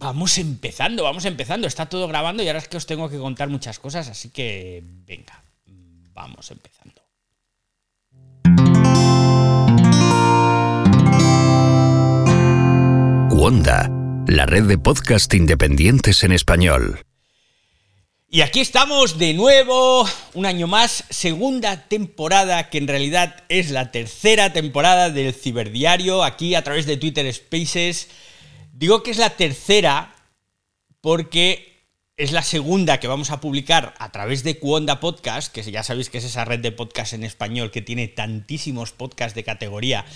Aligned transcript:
vamos 0.00 0.38
empezando, 0.38 1.04
vamos 1.04 1.24
empezando. 1.26 1.68
Está 1.68 1.86
todo 1.86 2.08
grabando 2.08 2.42
y 2.42 2.48
ahora 2.48 2.58
es 2.58 2.68
que 2.68 2.78
os 2.78 2.86
tengo 2.86 3.08
que 3.08 3.18
contar 3.18 3.48
muchas 3.48 3.78
cosas, 3.78 4.08
así 4.08 4.30
que 4.30 4.82
venga, 5.06 5.44
vamos 6.12 6.50
empezando. 6.50 7.02
Wanda, 13.30 13.88
la 14.26 14.46
red 14.46 14.64
de 14.64 14.78
podcast 14.78 15.32
independientes 15.34 16.24
en 16.24 16.32
español. 16.32 17.00
Y 18.32 18.42
aquí 18.42 18.60
estamos 18.60 19.18
de 19.18 19.34
nuevo, 19.34 20.08
un 20.34 20.46
año 20.46 20.66
más, 20.66 21.04
segunda 21.10 21.88
temporada, 21.88 22.70
que 22.70 22.78
en 22.78 22.86
realidad 22.86 23.42
es 23.48 23.70
la 23.70 23.90
tercera 23.90 24.52
temporada 24.52 25.10
del 25.10 25.34
Ciberdiario, 25.34 26.22
aquí 26.22 26.54
a 26.54 26.62
través 26.62 26.86
de 26.86 26.96
Twitter 26.96 27.32
Spaces. 27.34 28.08
Digo 28.80 29.02
que 29.02 29.10
es 29.10 29.18
la 29.18 29.36
tercera 29.36 30.14
porque 31.02 31.84
es 32.16 32.32
la 32.32 32.42
segunda 32.42 32.98
que 32.98 33.08
vamos 33.08 33.30
a 33.30 33.38
publicar 33.38 33.92
a 33.98 34.10
través 34.10 34.42
de 34.42 34.58
Cuonda 34.58 35.00
Podcast, 35.00 35.52
que 35.52 35.62
ya 35.70 35.82
sabéis 35.82 36.08
que 36.08 36.16
es 36.16 36.24
esa 36.24 36.46
red 36.46 36.60
de 36.60 36.72
podcast 36.72 37.12
en 37.12 37.22
español 37.22 37.70
que 37.70 37.82
tiene 37.82 38.08
tantísimos 38.08 38.92
podcasts 38.92 39.34
de 39.34 39.44
categoría 39.44 40.06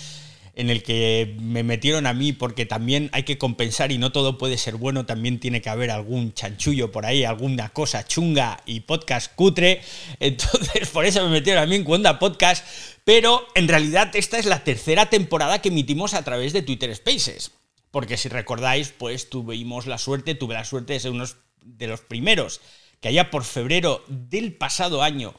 en 0.55 0.71
el 0.71 0.81
que 0.81 1.37
me 1.39 1.61
metieron 1.61 2.07
a 2.07 2.15
mí 2.15 2.33
porque 2.33 2.65
también 2.65 3.11
hay 3.13 3.21
que 3.21 3.37
compensar 3.37 3.91
y 3.91 3.99
no 3.99 4.11
todo 4.11 4.39
puede 4.39 4.57
ser 4.57 4.77
bueno, 4.77 5.05
también 5.05 5.39
tiene 5.39 5.61
que 5.61 5.69
haber 5.69 5.91
algún 5.91 6.33
chanchullo 6.33 6.91
por 6.91 7.05
ahí, 7.05 7.23
alguna 7.23 7.69
cosa 7.69 8.07
chunga 8.07 8.63
y 8.65 8.79
podcast 8.79 9.31
cutre. 9.35 9.83
Entonces, 10.19 10.89
por 10.91 11.05
eso 11.05 11.23
me 11.23 11.29
metieron 11.29 11.61
a 11.61 11.67
mí 11.67 11.75
en 11.75 11.83
Cuonda 11.83 12.17
Podcast, 12.17 12.65
pero 13.03 13.45
en 13.53 13.67
realidad 13.67 14.15
esta 14.15 14.39
es 14.39 14.47
la 14.47 14.63
tercera 14.63 15.07
temporada 15.11 15.61
que 15.61 15.69
emitimos 15.69 16.15
a 16.15 16.23
través 16.23 16.51
de 16.51 16.63
Twitter 16.63 16.95
Spaces. 16.95 17.51
Porque 17.95 18.17
si 18.17 18.27
recordáis, 18.27 18.89
pues 18.89 19.29
tuvimos 19.29 19.85
la 19.85 19.97
suerte, 19.97 20.35
tuve 20.35 20.53
la 20.53 20.65
suerte 20.65 20.91
de 20.91 20.99
ser 20.99 21.11
uno 21.11 21.23
de 21.61 21.87
los 21.87 22.01
primeros 22.01 22.59
que 22.99 23.07
allá 23.07 23.31
por 23.31 23.45
febrero 23.45 24.03
del 24.09 24.53
pasado 24.53 25.01
año 25.01 25.33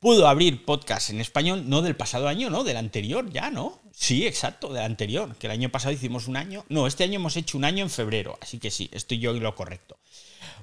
pudo 0.00 0.26
abrir 0.26 0.64
podcast 0.64 1.10
en 1.10 1.20
español, 1.20 1.68
no 1.68 1.82
del 1.82 1.96
pasado 1.96 2.26
año, 2.26 2.48
no, 2.48 2.64
del 2.64 2.78
anterior 2.78 3.30
ya, 3.30 3.50
¿no? 3.50 3.82
Sí, 3.92 4.26
exacto, 4.26 4.72
del 4.72 4.84
anterior, 4.84 5.36
que 5.36 5.48
el 5.48 5.50
año 5.50 5.68
pasado 5.68 5.92
hicimos 5.92 6.28
un 6.28 6.38
año. 6.38 6.64
No, 6.70 6.86
este 6.86 7.04
año 7.04 7.16
hemos 7.16 7.36
hecho 7.36 7.58
un 7.58 7.66
año 7.66 7.84
en 7.84 7.90
febrero, 7.90 8.38
así 8.40 8.58
que 8.58 8.70
sí, 8.70 8.88
estoy 8.90 9.18
yo 9.18 9.32
en 9.32 9.42
lo 9.42 9.54
correcto. 9.54 9.98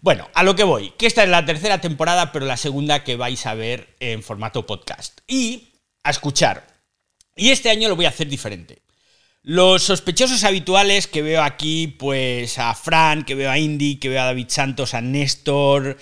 Bueno, 0.02 0.28
a 0.34 0.42
lo 0.42 0.56
que 0.56 0.64
voy, 0.64 0.94
que 0.98 1.06
esta 1.06 1.22
es 1.22 1.30
la 1.30 1.46
tercera 1.46 1.80
temporada, 1.80 2.32
pero 2.32 2.48
la 2.48 2.58
segunda 2.58 3.04
que 3.04 3.18
vais 3.18 3.46
a 3.46 3.54
ver 3.54 3.96
en 4.00 4.24
formato 4.24 4.66
podcast. 4.66 5.22
Y 5.28 5.74
a 6.04 6.10
escuchar. 6.10 6.66
Y 7.36 7.52
este 7.52 7.70
año 7.70 7.88
lo 7.88 7.96
voy 7.96 8.06
a 8.06 8.10
hacer 8.10 8.28
diferente. 8.28 8.82
Los 9.48 9.84
sospechosos 9.84 10.44
habituales 10.44 11.06
que 11.06 11.22
veo 11.22 11.44
aquí, 11.44 11.86
pues 11.86 12.58
a 12.58 12.74
Fran, 12.74 13.24
que 13.24 13.36
veo 13.36 13.52
a 13.52 13.60
Indy, 13.60 13.98
que 13.98 14.10
veo 14.10 14.20
a 14.20 14.26
David 14.26 14.48
Santos, 14.50 14.96
a 14.96 15.02
Néstor, 15.02 15.98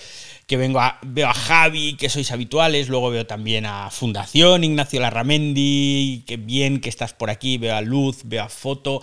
que 0.46 0.56
vengo 0.56 0.80
veo 1.02 1.28
a 1.28 1.34
Javi, 1.34 1.92
que 1.98 2.08
sois 2.08 2.30
habituales, 2.32 2.88
luego 2.88 3.10
veo 3.10 3.26
también 3.26 3.66
a 3.66 3.90
Fundación, 3.90 4.64
Ignacio 4.64 4.98
Larramendi, 4.98 6.24
que 6.26 6.38
bien 6.38 6.80
que 6.80 6.88
estás 6.88 7.12
por 7.12 7.28
aquí, 7.28 7.58
veo 7.58 7.76
a 7.76 7.82
Luz, 7.82 8.22
veo 8.24 8.44
a 8.44 8.48
Foto. 8.48 9.02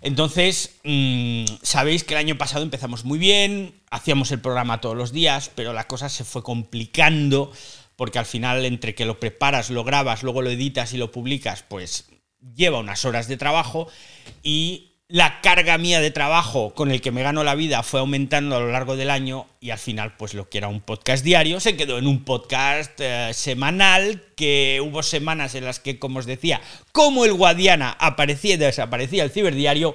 Entonces, 0.00 0.76
mmm, 0.84 1.44
sabéis 1.60 2.04
que 2.04 2.14
el 2.14 2.20
año 2.20 2.38
pasado 2.38 2.64
empezamos 2.64 3.04
muy 3.04 3.18
bien, 3.18 3.74
hacíamos 3.90 4.32
el 4.32 4.40
programa 4.40 4.80
todos 4.80 4.96
los 4.96 5.12
días, 5.12 5.50
pero 5.54 5.74
la 5.74 5.86
cosa 5.86 6.08
se 6.08 6.24
fue 6.24 6.42
complicando 6.42 7.52
porque 7.96 8.18
al 8.18 8.24
final 8.24 8.64
entre 8.64 8.94
que 8.94 9.04
lo 9.04 9.20
preparas, 9.20 9.68
lo 9.68 9.84
grabas, 9.84 10.22
luego 10.22 10.40
lo 10.40 10.48
editas 10.48 10.94
y 10.94 10.96
lo 10.96 11.12
publicas, 11.12 11.64
pues 11.68 12.06
lleva 12.54 12.78
unas 12.78 13.04
horas 13.04 13.28
de 13.28 13.36
trabajo 13.36 13.88
y 14.42 14.90
la 15.06 15.40
carga 15.42 15.78
mía 15.78 16.00
de 16.00 16.10
trabajo 16.10 16.74
con 16.74 16.90
el 16.90 17.00
que 17.00 17.10
me 17.10 17.22
gano 17.22 17.44
la 17.44 17.54
vida 17.54 17.82
fue 17.82 18.00
aumentando 18.00 18.56
a 18.56 18.60
lo 18.60 18.72
largo 18.72 18.96
del 18.96 19.10
año 19.10 19.46
y 19.60 19.70
al 19.70 19.78
final 19.78 20.16
pues 20.16 20.34
lo 20.34 20.48
que 20.48 20.58
era 20.58 20.68
un 20.68 20.80
podcast 20.80 21.24
diario 21.24 21.60
se 21.60 21.76
quedó 21.76 21.98
en 21.98 22.06
un 22.06 22.24
podcast 22.24 22.98
eh, 23.00 23.30
semanal 23.34 24.22
que 24.36 24.80
hubo 24.82 25.02
semanas 25.02 25.54
en 25.54 25.64
las 25.64 25.78
que 25.78 25.98
como 25.98 26.18
os 26.18 26.26
decía 26.26 26.60
como 26.92 27.24
el 27.24 27.34
Guadiana 27.34 27.90
aparecía 28.00 28.54
y 28.54 28.58
desaparecía 28.58 29.24
el 29.24 29.30
ciberdiario 29.30 29.94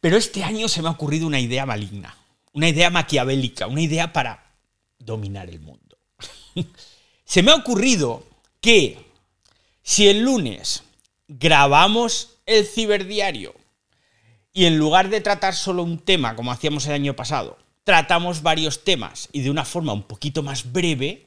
pero 0.00 0.16
este 0.16 0.44
año 0.44 0.68
se 0.68 0.82
me 0.82 0.88
ha 0.88 0.92
ocurrido 0.92 1.26
una 1.26 1.40
idea 1.40 1.64
maligna 1.64 2.16
una 2.52 2.68
idea 2.68 2.90
maquiavélica 2.90 3.66
una 3.66 3.80
idea 3.80 4.12
para 4.12 4.46
dominar 5.06 5.48
el 5.48 5.60
mundo. 5.60 5.96
Se 7.24 7.42
me 7.42 7.52
ha 7.52 7.54
ocurrido 7.54 8.24
que 8.60 8.98
si 9.82 10.08
el 10.08 10.20
lunes 10.20 10.82
grabamos 11.28 12.38
el 12.46 12.66
ciberdiario 12.66 13.54
y 14.52 14.64
en 14.66 14.78
lugar 14.78 15.10
de 15.10 15.20
tratar 15.20 15.54
solo 15.54 15.82
un 15.82 15.98
tema, 15.98 16.34
como 16.36 16.52
hacíamos 16.52 16.86
el 16.86 16.94
año 16.94 17.14
pasado, 17.14 17.58
tratamos 17.84 18.42
varios 18.42 18.84
temas 18.84 19.28
y 19.32 19.42
de 19.42 19.50
una 19.50 19.64
forma 19.64 19.92
un 19.92 20.04
poquito 20.04 20.42
más 20.42 20.72
breve, 20.72 21.26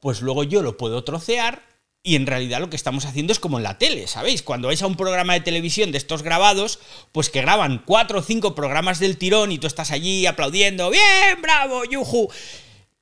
pues 0.00 0.20
luego 0.20 0.44
yo 0.44 0.62
lo 0.62 0.76
puedo 0.76 1.02
trocear 1.04 1.62
y 2.02 2.14
en 2.14 2.26
realidad 2.26 2.60
lo 2.60 2.70
que 2.70 2.76
estamos 2.76 3.04
haciendo 3.04 3.32
es 3.32 3.40
como 3.40 3.56
en 3.56 3.64
la 3.64 3.78
tele, 3.78 4.06
¿sabéis? 4.06 4.42
Cuando 4.42 4.68
vais 4.68 4.80
a 4.82 4.86
un 4.86 4.94
programa 4.94 5.32
de 5.32 5.40
televisión 5.40 5.90
de 5.90 5.98
estos 5.98 6.22
grabados, 6.22 6.78
pues 7.10 7.30
que 7.30 7.40
graban 7.40 7.82
cuatro 7.84 8.20
o 8.20 8.22
cinco 8.22 8.54
programas 8.54 9.00
del 9.00 9.18
tirón 9.18 9.50
y 9.50 9.58
tú 9.58 9.66
estás 9.66 9.90
allí 9.90 10.24
aplaudiendo, 10.26 10.90
bien, 10.90 11.42
bravo, 11.42 11.84
yuju. 11.84 12.28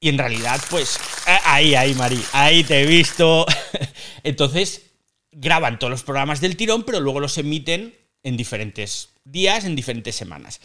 Y 0.00 0.08
en 0.08 0.16
realidad, 0.16 0.58
pues, 0.70 0.98
ahí, 1.44 1.74
ahí, 1.74 1.94
Mari, 1.94 2.22
ahí 2.32 2.64
te 2.64 2.80
he 2.80 2.86
visto. 2.86 3.44
Entonces, 4.22 4.93
graban 5.34 5.78
todos 5.78 5.90
los 5.90 6.02
programas 6.02 6.40
del 6.40 6.56
tirón, 6.56 6.84
pero 6.84 7.00
luego 7.00 7.20
los 7.20 7.38
emiten 7.38 7.94
en 8.22 8.36
diferentes 8.36 9.10
días, 9.24 9.64
en 9.64 9.76
diferentes 9.76 10.14
semanas. 10.14 10.60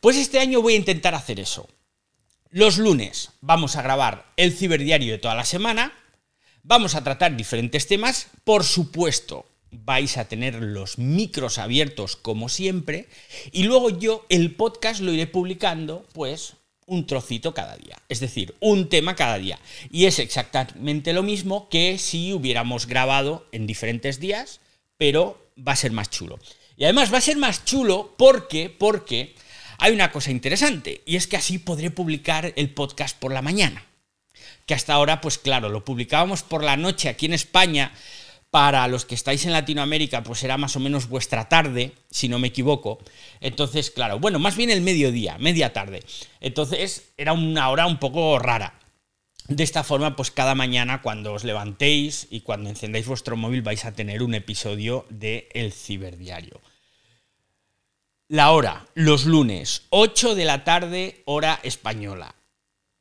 Pues 0.00 0.16
este 0.16 0.38
año 0.38 0.62
voy 0.62 0.74
a 0.74 0.78
intentar 0.78 1.14
hacer 1.14 1.40
eso. 1.40 1.68
Los 2.50 2.78
lunes 2.78 3.30
vamos 3.40 3.76
a 3.76 3.82
grabar 3.82 4.32
el 4.36 4.52
ciberdiario 4.52 5.12
de 5.12 5.18
toda 5.18 5.34
la 5.34 5.44
semana, 5.44 5.92
vamos 6.62 6.94
a 6.94 7.04
tratar 7.04 7.36
diferentes 7.36 7.86
temas, 7.86 8.28
por 8.44 8.64
supuesto 8.64 9.46
vais 9.72 10.16
a 10.16 10.26
tener 10.26 10.56
los 10.56 10.98
micros 10.98 11.58
abiertos 11.58 12.16
como 12.16 12.48
siempre, 12.48 13.08
y 13.52 13.64
luego 13.64 13.90
yo 13.90 14.26
el 14.28 14.56
podcast 14.56 15.00
lo 15.00 15.12
iré 15.12 15.26
publicando 15.26 16.06
pues 16.12 16.54
un 16.90 17.06
trocito 17.06 17.54
cada 17.54 17.76
día, 17.76 17.96
es 18.08 18.18
decir, 18.18 18.56
un 18.58 18.88
tema 18.88 19.14
cada 19.14 19.38
día. 19.38 19.60
Y 19.92 20.06
es 20.06 20.18
exactamente 20.18 21.12
lo 21.12 21.22
mismo 21.22 21.68
que 21.68 21.98
si 21.98 22.32
hubiéramos 22.32 22.86
grabado 22.86 23.46
en 23.52 23.68
diferentes 23.68 24.18
días, 24.18 24.60
pero 24.96 25.52
va 25.56 25.72
a 25.72 25.76
ser 25.76 25.92
más 25.92 26.10
chulo. 26.10 26.40
Y 26.76 26.82
además 26.84 27.12
va 27.12 27.18
a 27.18 27.22
ser 27.22 27.36
más 27.36 27.64
chulo 27.64 28.16
porque, 28.18 28.74
porque 28.76 29.36
hay 29.78 29.92
una 29.92 30.10
cosa 30.10 30.32
interesante, 30.32 31.02
y 31.06 31.14
es 31.14 31.28
que 31.28 31.36
así 31.36 31.58
podré 31.58 31.92
publicar 31.92 32.52
el 32.56 32.74
podcast 32.74 33.16
por 33.16 33.32
la 33.32 33.40
mañana. 33.40 33.86
Que 34.66 34.74
hasta 34.74 34.92
ahora, 34.92 35.20
pues 35.20 35.38
claro, 35.38 35.68
lo 35.68 35.84
publicábamos 35.84 36.42
por 36.42 36.64
la 36.64 36.76
noche 36.76 37.08
aquí 37.08 37.26
en 37.26 37.34
España. 37.34 37.92
Para 38.50 38.88
los 38.88 39.04
que 39.04 39.14
estáis 39.14 39.46
en 39.46 39.52
Latinoamérica, 39.52 40.24
pues 40.24 40.42
era 40.42 40.58
más 40.58 40.74
o 40.74 40.80
menos 40.80 41.08
vuestra 41.08 41.48
tarde, 41.48 41.92
si 42.10 42.28
no 42.28 42.40
me 42.40 42.48
equivoco. 42.48 42.98
Entonces, 43.40 43.90
claro, 43.90 44.18
bueno, 44.18 44.40
más 44.40 44.56
bien 44.56 44.70
el 44.70 44.80
mediodía, 44.80 45.38
media 45.38 45.72
tarde. 45.72 46.02
Entonces, 46.40 47.12
era 47.16 47.32
una 47.32 47.70
hora 47.70 47.86
un 47.86 47.98
poco 47.98 48.38
rara. 48.40 48.80
De 49.46 49.64
esta 49.64 49.84
forma, 49.84 50.16
pues 50.16 50.30
cada 50.30 50.54
mañana 50.54 51.02
cuando 51.02 51.32
os 51.32 51.44
levantéis 51.44 52.28
y 52.30 52.40
cuando 52.40 52.70
encendáis 52.70 53.06
vuestro 53.06 53.36
móvil 53.36 53.62
vais 53.62 53.84
a 53.84 53.92
tener 53.92 54.22
un 54.22 54.34
episodio 54.34 55.06
de 55.10 55.48
El 55.54 55.72
Ciberdiario. 55.72 56.60
La 58.28 58.52
hora, 58.52 58.86
los 58.94 59.24
lunes, 59.24 59.82
8 59.90 60.36
de 60.36 60.44
la 60.44 60.62
tarde, 60.62 61.22
hora 61.24 61.58
española. 61.64 62.36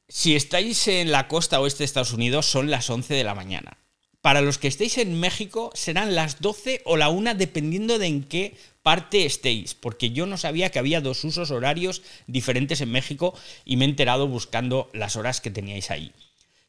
Si 0.07 0.35
estáis 0.35 0.87
en 0.87 1.11
la 1.11 1.27
costa 1.27 1.59
oeste 1.59 1.79
de 1.79 1.85
Estados 1.85 2.13
Unidos, 2.13 2.47
son 2.47 2.71
las 2.71 2.89
11 2.89 3.13
de 3.13 3.23
la 3.23 3.35
mañana. 3.35 3.77
Para 4.21 4.41
los 4.41 4.57
que 4.57 4.67
estéis 4.67 4.97
en 4.97 5.17
México, 5.19 5.71
serán 5.73 6.13
las 6.13 6.41
12 6.41 6.81
o 6.85 6.97
la 6.97 7.09
1, 7.09 7.35
dependiendo 7.35 7.99
de 7.99 8.07
en 8.07 8.23
qué 8.23 8.55
parte 8.83 9.25
estéis, 9.25 9.75
porque 9.75 10.11
yo 10.11 10.25
no 10.25 10.37
sabía 10.37 10.71
que 10.71 10.79
había 10.79 10.99
dos 10.99 11.23
usos 11.23 11.51
horarios 11.51 12.01
diferentes 12.27 12.81
en 12.81 12.91
México 12.91 13.33
y 13.63 13.77
me 13.77 13.85
he 13.85 13.89
enterado 13.89 14.27
buscando 14.27 14.89
las 14.93 15.15
horas 15.15 15.39
que 15.39 15.51
teníais 15.51 15.89
ahí. 15.89 16.11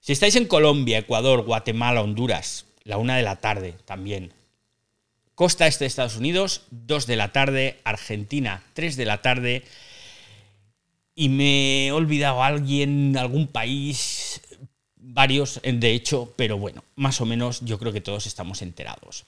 Si 0.01 0.13
estáis 0.13 0.37
en 0.37 0.47
Colombia, 0.47 0.99
Ecuador, 0.99 1.43
Guatemala, 1.43 2.03
Honduras, 2.03 2.67
la 2.85 2.99
1 2.99 3.15
de 3.15 3.23
la 3.23 3.37
tarde 3.37 3.75
también. 3.85 4.33
Costa 5.35 5.67
Este 5.67 5.85
de 5.85 5.89
Estados 5.89 6.17
Unidos, 6.17 6.63
2 6.71 7.07
de 7.07 7.17
la 7.17 7.33
tarde, 7.33 7.81
Argentina, 7.85 8.63
3 8.75 8.97
de 8.97 9.05
la 9.07 9.23
tarde. 9.23 9.65
Y 11.15 11.31
me 11.31 11.87
he 11.87 11.93
olvidado 11.93 12.43
a 12.43 12.47
alguien, 12.47 13.17
algún 13.17 13.47
país, 13.47 14.41
varios 15.13 15.61
de 15.63 15.93
hecho, 15.93 16.33
pero 16.37 16.59
bueno, 16.59 16.85
más 16.97 17.21
o 17.21 17.27
menos 17.27 17.61
yo 17.63 17.79
creo 17.79 17.93
que 17.93 18.01
todos 18.01 18.27
estamos 18.27 18.63
enterados. 18.63 19.25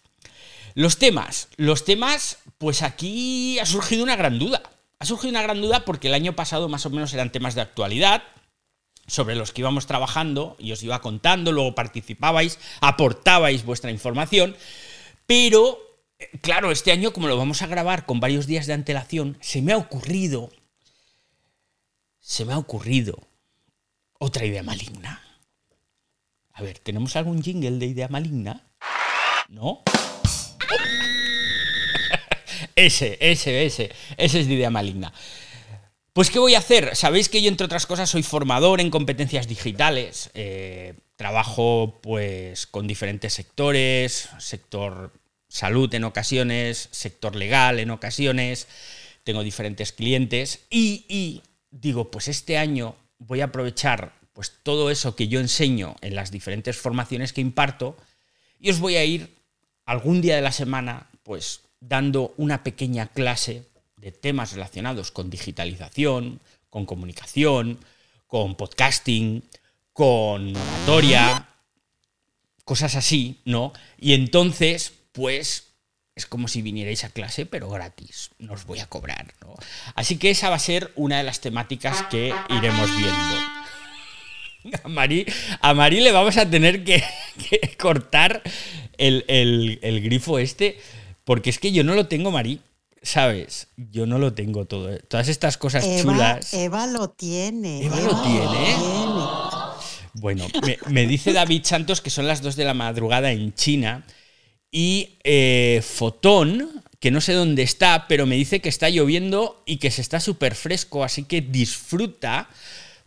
Los 0.75 0.99
temas, 0.99 1.49
los 1.56 1.84
temas, 1.84 2.38
pues 2.58 2.82
aquí 2.82 3.58
ha 3.58 3.67
surgido 3.67 4.02
una 4.02 4.17
gran 4.17 4.38
duda. 4.38 4.62
Ha 4.99 5.05
surgido 5.05 5.31
una 5.31 5.43
gran 5.43 5.61
duda 5.61 5.84
porque 5.84 6.08
el 6.08 6.14
año 6.14 6.34
pasado 6.34 6.69
más 6.69 6.87
o 6.87 6.90
menos 6.90 7.12
eran 7.12 7.32
temas 7.32 7.55
de 7.55 7.61
actualidad, 7.61 8.23
sobre 9.06 9.34
los 9.34 9.52
que 9.52 9.61
íbamos 9.61 9.87
trabajando 9.87 10.56
y 10.58 10.73
os 10.73 10.82
iba 10.82 11.00
contando, 11.00 11.52
luego 11.52 11.75
participabais, 11.75 12.58
aportabais 12.81 13.64
vuestra 13.64 13.90
información, 13.90 14.56
pero 15.26 15.79
claro, 16.40 16.70
este 16.70 16.93
año, 16.93 17.12
como 17.12 17.29
lo 17.29 17.37
vamos 17.37 17.62
a 17.62 17.67
grabar 17.67 18.06
con 18.06 18.20
varios 18.20 18.46
días 18.46 18.67
de 18.67 18.75
antelación, 18.75 19.37
se 19.40 19.61
me 19.61 19.73
ha 19.73 19.76
ocurrido 19.76 20.50
se 22.20 22.44
me 22.44 22.52
ha 22.52 22.58
ocurrido 22.58 23.19
otra 24.19 24.46
idea 24.46 24.62
maligna. 24.62 25.20
A 26.55 26.63
ver, 26.63 26.79
¿tenemos 26.79 27.17
algún 27.17 27.43
jingle 27.43 27.79
de 27.79 27.87
idea 27.87 28.09
maligna? 28.09 28.63
¿No? 29.49 29.83
ese, 32.77 33.17
ese, 33.21 33.65
ese. 33.65 33.91
Ese 34.17 34.41
es 34.41 34.49
de 34.49 34.55
idea 34.55 34.71
maligna. 34.71 35.13
Pues, 36.13 36.31
¿qué 36.31 36.39
voy 36.39 36.55
a 36.55 36.59
hacer? 36.59 36.95
Sabéis 36.95 37.31
que 37.31 37.41
yo, 37.41 37.49
entre 37.49 37.65
otras 37.65 37.87
cosas, 37.87 38.11
soy 38.11 38.23
formador 38.23 38.81
en 38.81 38.91
competencias 38.91 39.49
digitales. 39.49 40.31
Eh, 40.35 40.95
trabajo, 41.17 42.01
pues, 42.03 42.67
con 42.67 42.87
diferentes 42.87 43.33
sectores, 43.33 44.29
sector 44.39 45.13
salud 45.49 45.93
en 45.95 46.05
ocasiones, 46.05 46.89
sector 46.91 47.35
legal 47.35 47.79
en 47.79 47.91
ocasiones. 47.91 48.69
Tengo 49.25 49.43
diferentes 49.43 49.93
clientes 49.93 50.67
y, 50.69 51.07
y 51.09 51.43
digo, 51.71 52.11
pues 52.11 52.29
este 52.29 52.59
año 52.59 52.97
voy 53.19 53.41
a 53.41 53.45
aprovechar 53.45 54.13
pues 54.32 54.52
todo 54.62 54.90
eso 54.90 55.17
que 55.17 55.29
yo 55.29 55.40
enseño 55.40 55.96
en 56.00 56.14
las 56.14 56.31
diferentes 56.31 56.76
formaciones 56.76 57.32
que 57.32 57.40
imparto 57.40 57.96
y 58.58 58.70
os 58.70 58.81
voy 58.81 58.96
a 58.96 59.05
ir 59.05 59.37
algún 59.84 60.20
día 60.20 60.37
de 60.37 60.43
la 60.43 60.52
semana 60.52 61.11
pues 61.23 61.61
dando 61.81 62.34
una 62.37 62.62
pequeña 62.62 63.08
clase 63.08 63.67
de 63.96 64.12
temas 64.12 64.52
relacionados 64.52 65.11
con 65.11 65.31
digitalización, 65.31 66.40
con 66.70 66.87
comunicación, 66.87 67.79
con 68.26 68.56
podcasting, 68.56 69.44
con 69.93 70.56
oratoria, 70.56 71.49
cosas 72.64 72.94
así, 72.96 73.40
¿no? 73.44 73.73
Y 73.99 74.14
entonces, 74.14 74.93
pues 75.12 75.75
es 76.14 76.26
como 76.26 76.49
si 76.49 76.62
vinierais 76.62 77.05
a 77.05 77.11
clase, 77.11 77.46
pero 77.46 77.69
gratis. 77.69 78.31
No 78.38 78.55
os 78.55 78.64
voy 78.64 78.81
a 78.81 78.87
cobrar, 78.87 79.34
¿no? 79.40 79.55
Así 79.94 80.19
que 80.19 80.31
esa 80.31 80.50
va 80.50 80.56
a 80.56 80.61
ser 80.61 80.93
una 80.96 81.19
de 81.19 81.25
las 81.25 81.40
temáticas 81.40 82.02
que 82.05 82.34
iremos 82.49 82.90
viendo. 82.96 83.62
A 84.85 84.88
Mari, 84.88 85.26
a 85.61 85.88
le 85.88 86.12
vamos 86.12 86.37
a 86.37 86.49
tener 86.49 86.85
que, 86.85 87.03
cortar 87.79 88.43
el, 88.97 90.00
grifo 90.03 90.38
este, 90.38 90.79
porque 91.25 91.50
es 91.50 91.59
que 91.59 91.73
yo 91.73 91.85
no 91.85 91.94
lo 91.94 92.06
tengo, 92.06 92.31
Mari. 92.31 92.61
¿Sabes? 93.05 93.67
Yo 93.76 94.06
no 94.06 94.19
lo 94.20 94.32
tengo 94.32 94.64
todo. 94.67 94.97
Todas 95.09 95.26
estas 95.26 95.59
cosas 95.59 95.85
chulas. 96.00 96.55
Eva 96.55 96.87
lo 96.87 97.11
tiene. 97.11 97.85
Eva, 97.85 98.00
lo 98.00 98.23
tiene. 98.23 98.76
Bueno, 100.14 100.47
me, 100.65 100.79
me 100.88 101.06
dice 101.08 101.32
David 101.32 101.65
Santos 101.65 102.00
que 102.00 102.11
son 102.11 102.29
las 102.29 102.43
2 102.43 102.55
de 102.55 102.65
la 102.65 102.75
madrugada 102.75 103.32
en 103.32 103.55
China 103.55 104.05
y 104.75 105.19
eh, 105.23 105.82
Fotón, 105.85 106.82
que 106.99 107.11
no 107.11 107.20
sé 107.20 107.35
dónde 107.35 107.62
está, 107.62 108.08
pero 108.08 108.25
me 108.25 108.37
dice 108.37 108.61
que 108.61 108.70
está 108.70 108.88
lloviendo 108.88 109.62
y 109.67 109.76
que 109.76 109.91
se 109.91 110.00
está 110.00 110.19
súper 110.19 110.55
fresco, 110.55 111.05
así 111.05 111.25
que 111.25 111.43
disfruta 111.43 112.49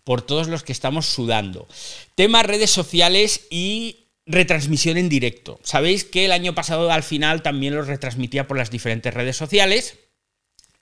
por 0.05 0.21
todos 0.21 0.47
los 0.47 0.63
que 0.63 0.71
estamos 0.71 1.07
sudando. 1.07 1.67
Tema 2.15 2.43
redes 2.43 2.69
sociales 2.69 3.47
y 3.49 4.05
retransmisión 4.25 4.97
en 4.97 5.09
directo. 5.09 5.59
Sabéis 5.63 6.05
que 6.05 6.25
el 6.25 6.31
año 6.31 6.55
pasado 6.55 6.89
al 6.91 7.03
final 7.03 7.41
también 7.41 7.75
los 7.75 7.87
retransmitía 7.87 8.47
por 8.47 8.57
las 8.57 8.71
diferentes 8.71 9.13
redes 9.13 9.35
sociales 9.35 9.97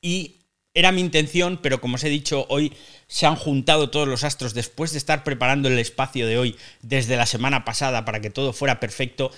y 0.01 0.41
era 0.75 0.91
mi 0.91 1.01
intención, 1.01 1.59
pero 1.61 1.79
como 1.81 1.95
os 1.95 2.03
he 2.03 2.09
dicho, 2.09 2.45
hoy 2.49 2.73
se 3.07 3.25
han 3.25 3.35
juntado 3.35 3.89
todos 3.89 4.07
los 4.07 4.23
astros 4.23 4.53
después 4.53 4.91
de 4.91 4.97
estar 4.97 5.23
preparando 5.23 5.69
el 5.69 5.79
espacio 5.79 6.27
de 6.27 6.37
hoy 6.37 6.55
desde 6.81 7.15
la 7.15 7.25
semana 7.25 7.63
pasada 7.63 8.05
para 8.05 8.21
que 8.21 8.29
todo 8.29 8.53
fuera 8.53 8.79
perfecto 8.79 9.31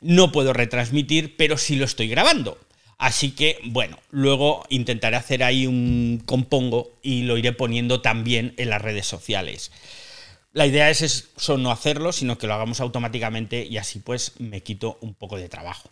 no 0.00 0.30
puedo 0.30 0.52
retransmitir, 0.52 1.36
pero 1.36 1.56
sí 1.56 1.76
lo 1.76 1.86
estoy 1.86 2.08
grabando. 2.08 2.58
Así 2.98 3.32
que, 3.32 3.58
bueno, 3.64 3.98
luego 4.10 4.64
intentaré 4.68 5.16
hacer 5.16 5.42
ahí 5.42 5.66
un 5.66 6.22
compongo 6.24 6.92
y 7.02 7.22
lo 7.22 7.36
iré 7.36 7.52
poniendo 7.52 8.00
también 8.00 8.54
en 8.56 8.70
las 8.70 8.80
redes 8.80 9.06
sociales. 9.06 9.72
La 10.52 10.66
idea 10.66 10.88
es 10.88 11.02
eso, 11.02 11.58
no 11.58 11.72
hacerlo, 11.72 12.12
sino 12.12 12.38
que 12.38 12.46
lo 12.46 12.54
hagamos 12.54 12.80
automáticamente 12.80 13.66
y 13.68 13.76
así 13.76 13.98
pues 13.98 14.38
me 14.38 14.62
quito 14.62 14.98
un 15.00 15.14
poco 15.14 15.36
de 15.36 15.48
trabajo. 15.48 15.90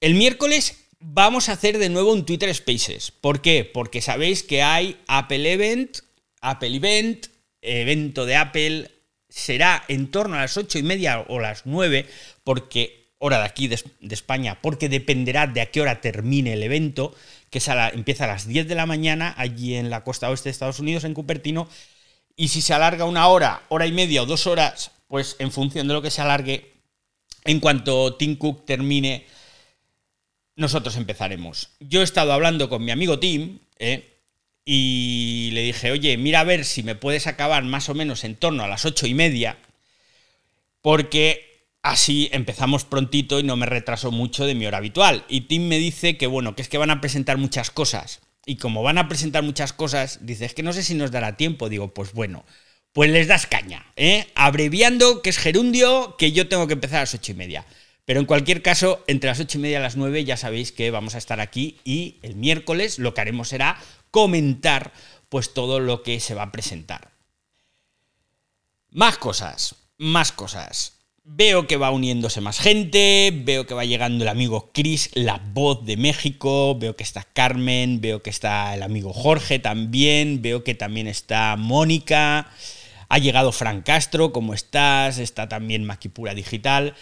El 0.00 0.14
miércoles 0.14 0.84
vamos 1.00 1.48
a 1.48 1.52
hacer 1.52 1.78
de 1.78 1.88
nuevo 1.88 2.12
un 2.12 2.26
Twitter 2.26 2.54
Spaces. 2.54 3.10
¿Por 3.10 3.40
qué? 3.40 3.64
Porque 3.64 4.02
sabéis 4.02 4.42
que 4.42 4.62
hay 4.62 4.98
Apple 5.06 5.50
Event, 5.50 5.98
Apple 6.42 6.76
Event, 6.76 7.28
evento 7.62 8.26
de 8.26 8.36
Apple, 8.36 8.90
será 9.28 9.84
en 9.88 10.10
torno 10.10 10.36
a 10.36 10.40
las 10.40 10.56
ocho 10.56 10.78
y 10.78 10.82
media 10.82 11.24
o 11.28 11.40
las 11.40 11.66
9, 11.66 12.06
porque 12.44 13.07
hora 13.18 13.38
de 13.38 13.44
aquí, 13.44 13.68
de, 13.68 13.78
España, 14.10 14.58
porque 14.62 14.88
dependerá 14.88 15.46
de 15.46 15.60
a 15.60 15.70
qué 15.70 15.80
hora 15.80 16.00
termine 16.00 16.52
el 16.52 16.62
evento, 16.62 17.14
que 17.50 17.60
empieza 17.92 18.24
a 18.24 18.28
las 18.28 18.46
10 18.46 18.68
de 18.68 18.74
la 18.74 18.86
mañana 18.86 19.34
allí 19.36 19.74
en 19.74 19.90
la 19.90 20.04
costa 20.04 20.30
oeste 20.30 20.48
de 20.48 20.52
Estados 20.52 20.80
Unidos, 20.80 21.04
en 21.04 21.14
Cupertino, 21.14 21.68
y 22.36 22.48
si 22.48 22.62
se 22.62 22.74
alarga 22.74 23.04
una 23.04 23.26
hora, 23.28 23.62
hora 23.68 23.86
y 23.86 23.92
media 23.92 24.22
o 24.22 24.26
dos 24.26 24.46
horas, 24.46 24.92
pues 25.08 25.36
en 25.38 25.50
función 25.50 25.88
de 25.88 25.94
lo 25.94 26.02
que 26.02 26.10
se 26.10 26.20
alargue, 26.20 26.72
en 27.44 27.60
cuanto 27.60 28.14
Tim 28.14 28.36
Cook 28.36 28.64
termine, 28.64 29.26
nosotros 30.54 30.96
empezaremos. 30.96 31.70
Yo 31.80 32.00
he 32.00 32.04
estado 32.04 32.32
hablando 32.32 32.68
con 32.68 32.84
mi 32.84 32.92
amigo 32.92 33.18
Tim, 33.18 33.58
¿eh? 33.78 34.18
y 34.64 35.50
le 35.54 35.62
dije, 35.62 35.90
oye, 35.90 36.16
mira 36.18 36.40
a 36.40 36.44
ver 36.44 36.64
si 36.64 36.82
me 36.82 36.94
puedes 36.94 37.26
acabar 37.26 37.64
más 37.64 37.88
o 37.88 37.94
menos 37.94 38.22
en 38.22 38.36
torno 38.36 38.62
a 38.62 38.68
las 38.68 38.84
ocho 38.84 39.06
y 39.06 39.14
media, 39.14 39.56
porque 40.82 41.47
Así 41.88 42.28
empezamos 42.32 42.84
prontito 42.84 43.40
y 43.40 43.44
no 43.44 43.56
me 43.56 43.64
retraso 43.64 44.10
mucho 44.10 44.44
de 44.44 44.54
mi 44.54 44.66
hora 44.66 44.76
habitual. 44.76 45.24
Y 45.26 45.42
Tim 45.48 45.68
me 45.68 45.78
dice 45.78 46.18
que 46.18 46.26
bueno, 46.26 46.54
que 46.54 46.60
es 46.60 46.68
que 46.68 46.76
van 46.76 46.90
a 46.90 47.00
presentar 47.00 47.38
muchas 47.38 47.70
cosas. 47.70 48.20
Y 48.44 48.56
como 48.56 48.82
van 48.82 48.98
a 48.98 49.08
presentar 49.08 49.42
muchas 49.42 49.72
cosas, 49.72 50.18
dice, 50.20 50.44
es 50.44 50.52
que 50.52 50.62
no 50.62 50.74
sé 50.74 50.82
si 50.82 50.94
nos 50.94 51.12
dará 51.12 51.38
tiempo. 51.38 51.70
Digo, 51.70 51.94
pues 51.94 52.12
bueno, 52.12 52.44
pues 52.92 53.10
les 53.10 53.26
das 53.26 53.46
caña, 53.46 53.90
¿eh? 53.96 54.26
Abreviando, 54.34 55.22
que 55.22 55.30
es 55.30 55.38
gerundio, 55.38 56.16
que 56.18 56.32
yo 56.32 56.46
tengo 56.46 56.66
que 56.66 56.74
empezar 56.74 56.98
a 56.98 57.02
las 57.04 57.14
ocho 57.14 57.32
y 57.32 57.36
media. 57.36 57.64
Pero 58.04 58.20
en 58.20 58.26
cualquier 58.26 58.60
caso, 58.60 59.02
entre 59.06 59.30
las 59.30 59.40
ocho 59.40 59.56
y 59.56 59.62
media 59.62 59.78
y 59.78 59.82
las 59.82 59.96
nueve 59.96 60.26
ya 60.26 60.36
sabéis 60.36 60.72
que 60.72 60.90
vamos 60.90 61.14
a 61.14 61.18
estar 61.18 61.40
aquí 61.40 61.78
y 61.84 62.18
el 62.20 62.36
miércoles 62.36 62.98
lo 62.98 63.14
que 63.14 63.22
haremos 63.22 63.48
será 63.48 63.80
comentar 64.10 64.92
pues 65.30 65.54
todo 65.54 65.80
lo 65.80 66.02
que 66.02 66.20
se 66.20 66.34
va 66.34 66.42
a 66.42 66.52
presentar. 66.52 67.12
Más 68.90 69.16
cosas, 69.16 69.74
más 69.96 70.32
cosas. 70.32 70.97
Veo 71.30 71.66
que 71.66 71.76
va 71.76 71.90
uniéndose 71.90 72.40
más 72.40 72.58
gente, 72.58 73.30
veo 73.44 73.66
que 73.66 73.74
va 73.74 73.84
llegando 73.84 74.24
el 74.24 74.28
amigo 74.28 74.70
Chris, 74.72 75.10
la 75.12 75.38
voz 75.52 75.84
de 75.84 75.98
México, 75.98 76.74
veo 76.78 76.96
que 76.96 77.02
está 77.02 77.22
Carmen, 77.22 78.00
veo 78.00 78.22
que 78.22 78.30
está 78.30 78.74
el 78.74 78.82
amigo 78.82 79.12
Jorge 79.12 79.58
también, 79.58 80.40
veo 80.40 80.64
que 80.64 80.74
también 80.74 81.06
está 81.06 81.54
Mónica, 81.56 82.50
ha 83.10 83.18
llegado 83.18 83.52
Fran 83.52 83.82
Castro, 83.82 84.32
¿cómo 84.32 84.54
estás? 84.54 85.18
Está 85.18 85.50
también 85.50 85.84
Maquipura 85.84 86.34
Digital 86.34 86.94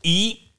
y 0.00 0.52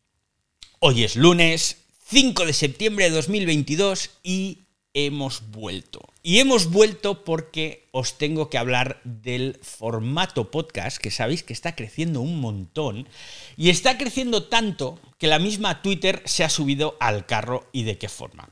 hoy 0.80 1.06
es 1.06 1.16
lunes 1.16 1.78
5 2.10 2.46
de 2.46 2.54
septiembre 2.54 3.06
de 3.06 3.16
2022 3.16 4.10
y 4.22 4.60
hemos 4.94 5.50
vuelto. 5.50 6.13
Y 6.26 6.40
hemos 6.40 6.72
vuelto 6.72 7.26
porque 7.26 7.90
os 7.92 8.18
tengo 8.18 8.50
que 8.50 8.58
hablar 8.58 9.02
del 9.04 9.60
formato 9.62 10.52
podcast, 10.52 10.98
que 10.98 11.12
sabéis 11.12 11.44
que 11.44 11.52
está 11.52 11.76
creciendo 11.76 12.22
un 12.22 12.40
montón, 12.40 13.10
y 13.58 13.70
está 13.70 13.98
creciendo 13.98 14.46
tanto 14.46 15.02
que 15.18 15.28
la 15.28 15.38
misma 15.38 15.82
Twitter 15.82 16.22
se 16.24 16.46
ha 16.46 16.50
subido 16.50 16.96
al 17.02 17.26
carro 17.26 17.68
y 17.74 17.84
de 17.84 17.98
qué 17.98 18.08
forma. 18.08 18.50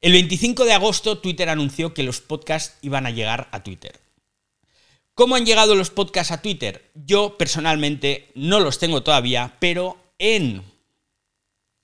El 0.00 0.12
25 0.12 0.64
de 0.64 0.72
agosto 0.72 1.18
Twitter 1.18 1.48
anunció 1.48 1.94
que 1.94 2.04
los 2.04 2.20
podcasts 2.20 2.78
iban 2.80 3.06
a 3.06 3.10
llegar 3.10 3.48
a 3.50 3.64
Twitter. 3.64 3.98
¿Cómo 5.14 5.34
han 5.34 5.44
llegado 5.44 5.74
los 5.74 5.90
podcasts 5.90 6.30
a 6.30 6.40
Twitter? 6.40 6.92
Yo 6.94 7.36
personalmente 7.36 8.30
no 8.36 8.60
los 8.60 8.78
tengo 8.78 9.02
todavía, 9.02 9.56
pero 9.58 9.98
en 10.20 10.62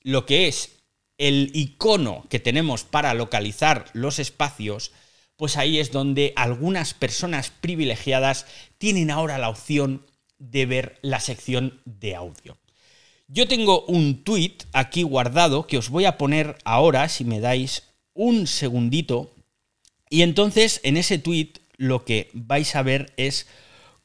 lo 0.03 0.25
que 0.25 0.47
es 0.47 0.77
el 1.19 1.51
icono 1.53 2.27
que 2.31 2.39
tenemos 2.39 2.85
para 2.85 3.13
localizar 3.13 3.87
los 3.93 4.21
espacios, 4.21 4.93
pues 5.37 5.57
ahí 5.57 5.79
es 5.79 5.93
donde 5.93 6.33
algunas 6.37 6.95
personas 6.95 7.51
privilegiadas 7.51 8.47
tienen 8.79 9.11
ahora 9.11 9.39
la 9.39 9.49
opción 9.49 10.07
de 10.39 10.67
ver 10.67 10.99
la 11.03 11.21
sección 11.21 11.81
de 11.85 12.15
audio. 12.15 12.57
Yo 13.29 13.49
tengo 13.49 13.85
un 13.87 14.23
tweet 14.23 14.59
aquí 14.73 15.03
guardado 15.03 15.67
que 15.67 15.79
os 15.79 15.89
voy 15.89 16.05
a 16.05 16.17
poner 16.17 16.57
ahora, 16.65 17.09
si 17.09 17.25
me 17.25 17.41
dais 17.41 17.83
un 18.15 18.47
segundito, 18.47 19.33
y 20.09 20.23
entonces 20.23 20.81
en 20.85 20.97
ese 20.97 21.19
tweet 21.19 21.53
lo 21.77 22.05
que 22.05 22.31
vais 22.33 22.75
a 22.77 22.83
ver 22.83 23.13
es 23.17 23.47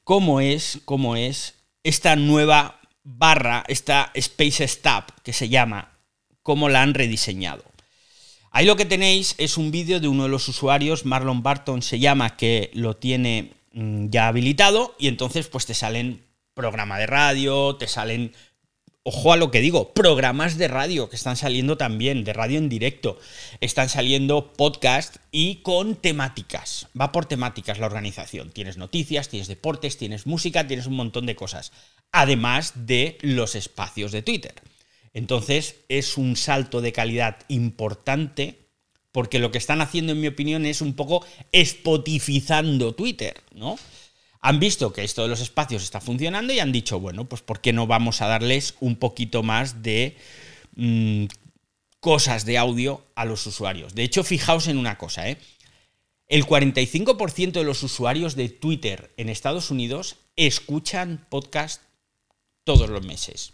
cómo 0.04 0.42
es, 0.42 0.80
cómo 0.86 1.16
es 1.16 1.56
esta 1.84 2.16
nueva 2.16 2.82
barra, 3.04 3.64
esta 3.68 4.12
Space 4.14 4.68
Stab 4.68 5.22
que 5.24 5.34
se 5.34 5.50
llama 5.50 5.98
cómo 6.44 6.70
la 6.70 6.82
han 6.82 6.94
rediseñado. 6.94 7.64
Ahí 8.52 8.66
lo 8.66 8.76
que 8.76 8.86
tenéis 8.86 9.36
es 9.38 9.58
un 9.58 9.72
vídeo 9.72 10.02
de 10.02 10.10
uno 10.10 10.24
de 10.24 10.30
los 10.30 10.50
usuarios, 10.50 11.06
Marlon 11.06 11.42
Barton 11.42 11.82
se 11.82 12.00
llama, 12.00 12.36
que 12.36 12.70
lo 12.74 12.98
tiene 12.98 13.54
mm, 13.72 14.10
ya 14.10 14.28
habilitado 14.28 14.94
y 15.00 15.08
entonces 15.08 15.48
pues 15.48 15.66
te 15.66 15.74
salen 15.74 16.26
programa 16.54 17.00
de 17.00 17.08
radio, 17.08 17.78
te 17.78 17.88
salen 17.88 18.34
ojo 19.04 19.32
a 19.32 19.38
lo 19.38 19.52
que 19.52 19.62
digo, 19.62 19.94
programas 19.94 20.58
de 20.58 20.68
radio 20.68 21.10
que 21.10 21.16
están 21.16 21.38
saliendo 21.38 21.78
también, 21.78 22.26
de 22.26 22.34
radio 22.34 22.58
en 22.58 22.68
directo, 22.68 23.18
están 23.62 23.88
saliendo 23.88 24.52
podcast 24.54 25.16
y 25.32 25.56
con 25.58 25.96
temáticas, 25.96 26.88
va 27.00 27.14
por 27.14 27.26
temáticas 27.26 27.80
la 27.80 27.88
organización, 27.88 28.52
tienes 28.52 28.76
noticias, 28.76 29.30
tienes 29.30 29.48
deportes, 29.48 29.98
tienes 29.98 30.28
música, 30.28 30.68
tienes 30.68 30.88
un 30.88 30.98
montón 30.98 31.26
de 31.26 31.36
cosas, 31.36 31.72
además 32.12 32.74
de 32.76 33.18
los 33.22 33.56
espacios 33.56 34.12
de 34.12 34.22
Twitter. 34.22 34.56
Entonces 35.14 35.76
es 35.90 36.18
un 36.18 36.36
salto 36.36 36.82
de 36.82 36.94
calidad 36.94 37.40
importante 37.48 38.62
porque 39.12 39.40
lo 39.40 39.52
que 39.52 39.58
están 39.58 39.82
haciendo, 39.82 40.14
en 40.14 40.22
mi 40.22 40.28
opinión, 40.28 40.66
es 40.66 40.82
un 40.82 40.94
poco 40.94 41.26
spotifizando 41.52 42.96
Twitter, 42.96 43.42
¿no? 43.54 43.78
Han 44.40 44.60
visto 44.60 44.94
que 44.94 45.04
esto 45.04 45.24
de 45.24 45.28
los 45.28 45.42
espacios 45.42 45.84
está 45.84 46.02
funcionando 46.02 46.54
y 46.54 46.60
han 46.60 46.72
dicho, 46.72 47.00
bueno, 47.00 47.26
pues 47.28 47.42
¿por 47.42 47.62
qué 47.62 47.74
no 47.74 47.88
vamos 47.88 48.22
a 48.22 48.28
darles 48.28 48.76
un 48.80 48.96
poquito 48.96 49.44
más 49.44 49.84
de 49.84 50.18
mm, 50.76 51.26
cosas 52.00 52.46
de 52.46 52.58
audio 52.58 53.06
a 53.16 53.26
los 53.26 53.46
usuarios? 53.46 53.94
De 53.94 54.04
hecho, 54.04 54.24
fijaos 54.24 54.68
en 54.68 54.78
una 54.78 54.98
cosa, 54.98 55.30
¿eh? 55.30 55.38
El 56.28 56.46
45% 56.46 57.52
de 57.52 57.64
los 57.66 57.84
usuarios 57.84 58.38
de 58.38 58.48
Twitter 58.48 59.12
en 59.18 59.28
Estados 59.28 59.70
Unidos 59.70 60.16
escuchan 60.38 61.28
podcast 61.30 61.82
todos 62.64 62.90
los 62.90 63.06
meses 63.06 63.52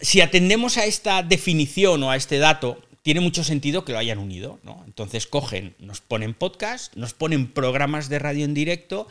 si 0.00 0.20
atendemos 0.20 0.78
a 0.78 0.84
esta 0.84 1.22
definición 1.22 2.02
o 2.02 2.10
a 2.10 2.16
este 2.16 2.38
dato, 2.38 2.82
tiene 3.02 3.20
mucho 3.20 3.42
sentido 3.42 3.84
que 3.84 3.92
lo 3.92 3.98
hayan 3.98 4.18
unido, 4.18 4.60
¿no? 4.62 4.82
Entonces 4.86 5.26
cogen, 5.26 5.74
nos 5.80 6.00
ponen 6.00 6.34
podcast, 6.34 6.94
nos 6.94 7.14
ponen 7.14 7.52
programas 7.52 8.08
de 8.08 8.20
radio 8.20 8.44
en 8.44 8.54
directo 8.54 9.08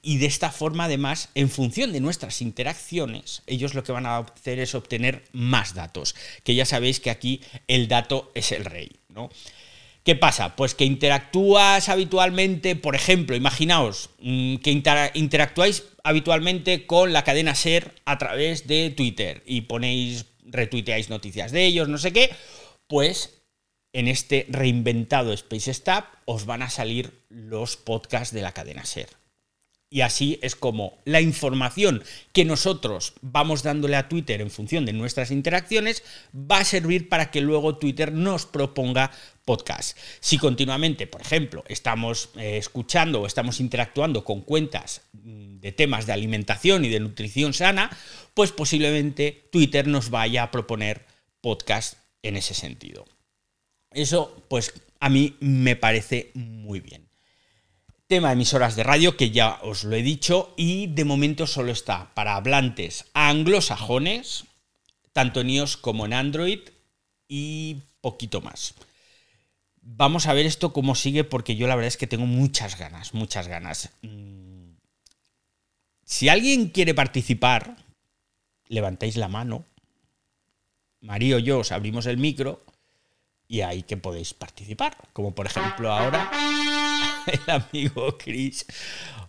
y 0.00 0.18
de 0.18 0.26
esta 0.26 0.50
forma 0.50 0.84
además, 0.84 1.28
en 1.34 1.50
función 1.50 1.92
de 1.92 2.00
nuestras 2.00 2.40
interacciones, 2.40 3.42
ellos 3.46 3.74
lo 3.74 3.82
que 3.82 3.92
van 3.92 4.06
a 4.06 4.18
hacer 4.18 4.58
es 4.58 4.74
obtener 4.74 5.24
más 5.32 5.74
datos, 5.74 6.14
que 6.44 6.54
ya 6.54 6.66
sabéis 6.66 7.00
que 7.00 7.10
aquí 7.10 7.40
el 7.66 7.88
dato 7.88 8.30
es 8.34 8.52
el 8.52 8.64
rey, 8.64 8.92
¿no? 9.08 9.30
¿Qué 10.04 10.16
pasa? 10.16 10.56
Pues 10.56 10.74
que 10.74 10.84
interactúas 10.84 11.88
habitualmente, 11.88 12.74
por 12.74 12.96
ejemplo, 12.96 13.36
imaginaos 13.36 14.10
mm, 14.18 14.56
que 14.56 14.70
interactuáis 15.14 15.84
habitualmente 16.02 16.86
con 16.86 17.12
la 17.12 17.22
cadena 17.22 17.54
SER 17.54 17.94
a 18.04 18.18
través 18.18 18.66
de 18.66 18.90
Twitter 18.90 19.44
y 19.46 19.62
ponéis, 19.62 20.26
retuiteáis 20.44 21.08
noticias 21.08 21.52
de 21.52 21.66
ellos, 21.66 21.88
no 21.88 21.98
sé 21.98 22.12
qué, 22.12 22.30
pues 22.88 23.42
en 23.92 24.08
este 24.08 24.46
reinventado 24.48 25.32
Space 25.32 25.72
Stab 25.72 26.04
os 26.24 26.46
van 26.46 26.62
a 26.62 26.70
salir 26.70 27.24
los 27.28 27.76
podcasts 27.76 28.34
de 28.34 28.42
la 28.42 28.52
cadena 28.52 28.84
SER. 28.84 29.21
Y 29.92 30.00
así 30.00 30.38
es 30.40 30.56
como 30.56 30.96
la 31.04 31.20
información 31.20 32.02
que 32.32 32.46
nosotros 32.46 33.12
vamos 33.20 33.62
dándole 33.62 33.96
a 33.96 34.08
Twitter 34.08 34.40
en 34.40 34.50
función 34.50 34.86
de 34.86 34.94
nuestras 34.94 35.30
interacciones 35.30 36.02
va 36.34 36.60
a 36.60 36.64
servir 36.64 37.10
para 37.10 37.30
que 37.30 37.42
luego 37.42 37.76
Twitter 37.76 38.10
nos 38.10 38.46
proponga 38.46 39.10
podcasts. 39.44 39.94
Si 40.20 40.38
continuamente, 40.38 41.06
por 41.06 41.20
ejemplo, 41.20 41.62
estamos 41.68 42.30
eh, 42.36 42.56
escuchando 42.56 43.20
o 43.20 43.26
estamos 43.26 43.60
interactuando 43.60 44.24
con 44.24 44.40
cuentas 44.40 45.02
mm, 45.12 45.58
de 45.58 45.72
temas 45.72 46.06
de 46.06 46.14
alimentación 46.14 46.86
y 46.86 46.88
de 46.88 47.00
nutrición 47.00 47.52
sana, 47.52 47.94
pues 48.32 48.50
posiblemente 48.50 49.50
Twitter 49.52 49.86
nos 49.88 50.08
vaya 50.08 50.44
a 50.44 50.50
proponer 50.50 51.04
podcasts 51.42 51.98
en 52.22 52.38
ese 52.38 52.54
sentido. 52.54 53.04
Eso, 53.90 54.42
pues 54.48 54.72
a 55.00 55.10
mí 55.10 55.36
me 55.40 55.76
parece 55.76 56.30
muy 56.32 56.80
bien 56.80 57.11
tema 58.12 58.28
de 58.28 58.34
emisoras 58.34 58.76
de 58.76 58.82
radio 58.82 59.16
que 59.16 59.30
ya 59.30 59.58
os 59.62 59.84
lo 59.84 59.96
he 59.96 60.02
dicho 60.02 60.52
y 60.58 60.86
de 60.88 61.06
momento 61.06 61.46
solo 61.46 61.72
está 61.72 62.12
para 62.12 62.36
hablantes 62.36 63.06
anglosajones, 63.14 64.44
tanto 65.14 65.40
en 65.40 65.48
iOS 65.48 65.78
como 65.78 66.04
en 66.04 66.12
Android 66.12 66.58
y 67.26 67.78
poquito 68.02 68.42
más. 68.42 68.74
Vamos 69.80 70.26
a 70.26 70.34
ver 70.34 70.44
esto 70.44 70.74
cómo 70.74 70.94
sigue 70.94 71.24
porque 71.24 71.56
yo 71.56 71.66
la 71.66 71.74
verdad 71.74 71.88
es 71.88 71.96
que 71.96 72.06
tengo 72.06 72.26
muchas 72.26 72.78
ganas, 72.78 73.14
muchas 73.14 73.48
ganas. 73.48 73.88
Mm. 74.02 74.72
Si 76.04 76.28
alguien 76.28 76.68
quiere 76.68 76.92
participar, 76.92 77.78
levantáis 78.68 79.16
la 79.16 79.28
mano. 79.28 79.64
María 81.00 81.36
o 81.36 81.38
yo 81.38 81.60
os 81.60 81.72
abrimos 81.72 82.04
el 82.04 82.18
micro 82.18 82.62
y 83.48 83.62
ahí 83.62 83.84
que 83.84 83.96
podéis 83.96 84.34
participar. 84.34 84.98
Como 85.14 85.34
por 85.34 85.46
ejemplo 85.46 85.90
ahora 85.90 86.30
el 87.46 87.50
amigo 87.50 88.16
Chris 88.18 88.66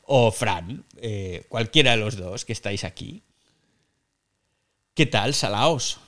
o 0.03 0.31
Fran, 0.31 0.83
eh, 1.01 1.45
cualquiera 1.49 1.91
de 1.91 1.97
los 1.97 2.17
dos 2.17 2.45
que 2.45 2.53
estáis 2.53 2.83
aquí. 2.83 3.23
¿Qué 4.93 5.05
tal, 5.05 5.33
Salaos? 5.33 5.99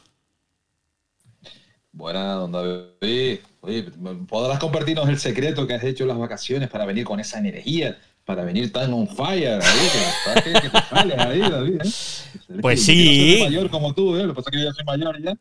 Buenas, 1.91 2.35
don 2.35 2.51
David. 2.51 3.39
Oye, 3.61 3.83
¿podrás 4.27 4.59
compartirnos 4.59 5.07
el 5.09 5.17
secreto 5.17 5.65
que 5.65 5.73
has 5.73 5.83
hecho 5.83 6.03
en 6.03 6.09
las 6.09 6.17
vacaciones 6.17 6.69
para 6.69 6.85
venir 6.85 7.05
con 7.05 7.19
esa 7.19 7.39
energía? 7.39 7.97
Para 8.25 8.43
venir 8.43 8.71
tan 8.73 8.91
on 8.91 9.07
fire, 9.07 9.61
ahí, 9.61 10.41
que, 10.43 10.69
te 10.69 10.81
sales 10.89 11.17
ahí, 11.17 11.39
David, 11.39 11.81
¿eh? 11.83 12.59
Pues 12.61 12.83
sí. 12.83 13.39
mayor 13.43 13.69
como 13.69 13.93
tú, 13.93 14.15
¿eh? 14.17 14.23
Lo 14.23 14.33
que 14.33 14.35
pasa 14.35 14.49
es 14.51 14.57
que 14.57 14.63
yo 14.63 14.73
soy 14.73 14.83
mayor 14.83 15.21
ya. 15.21 15.33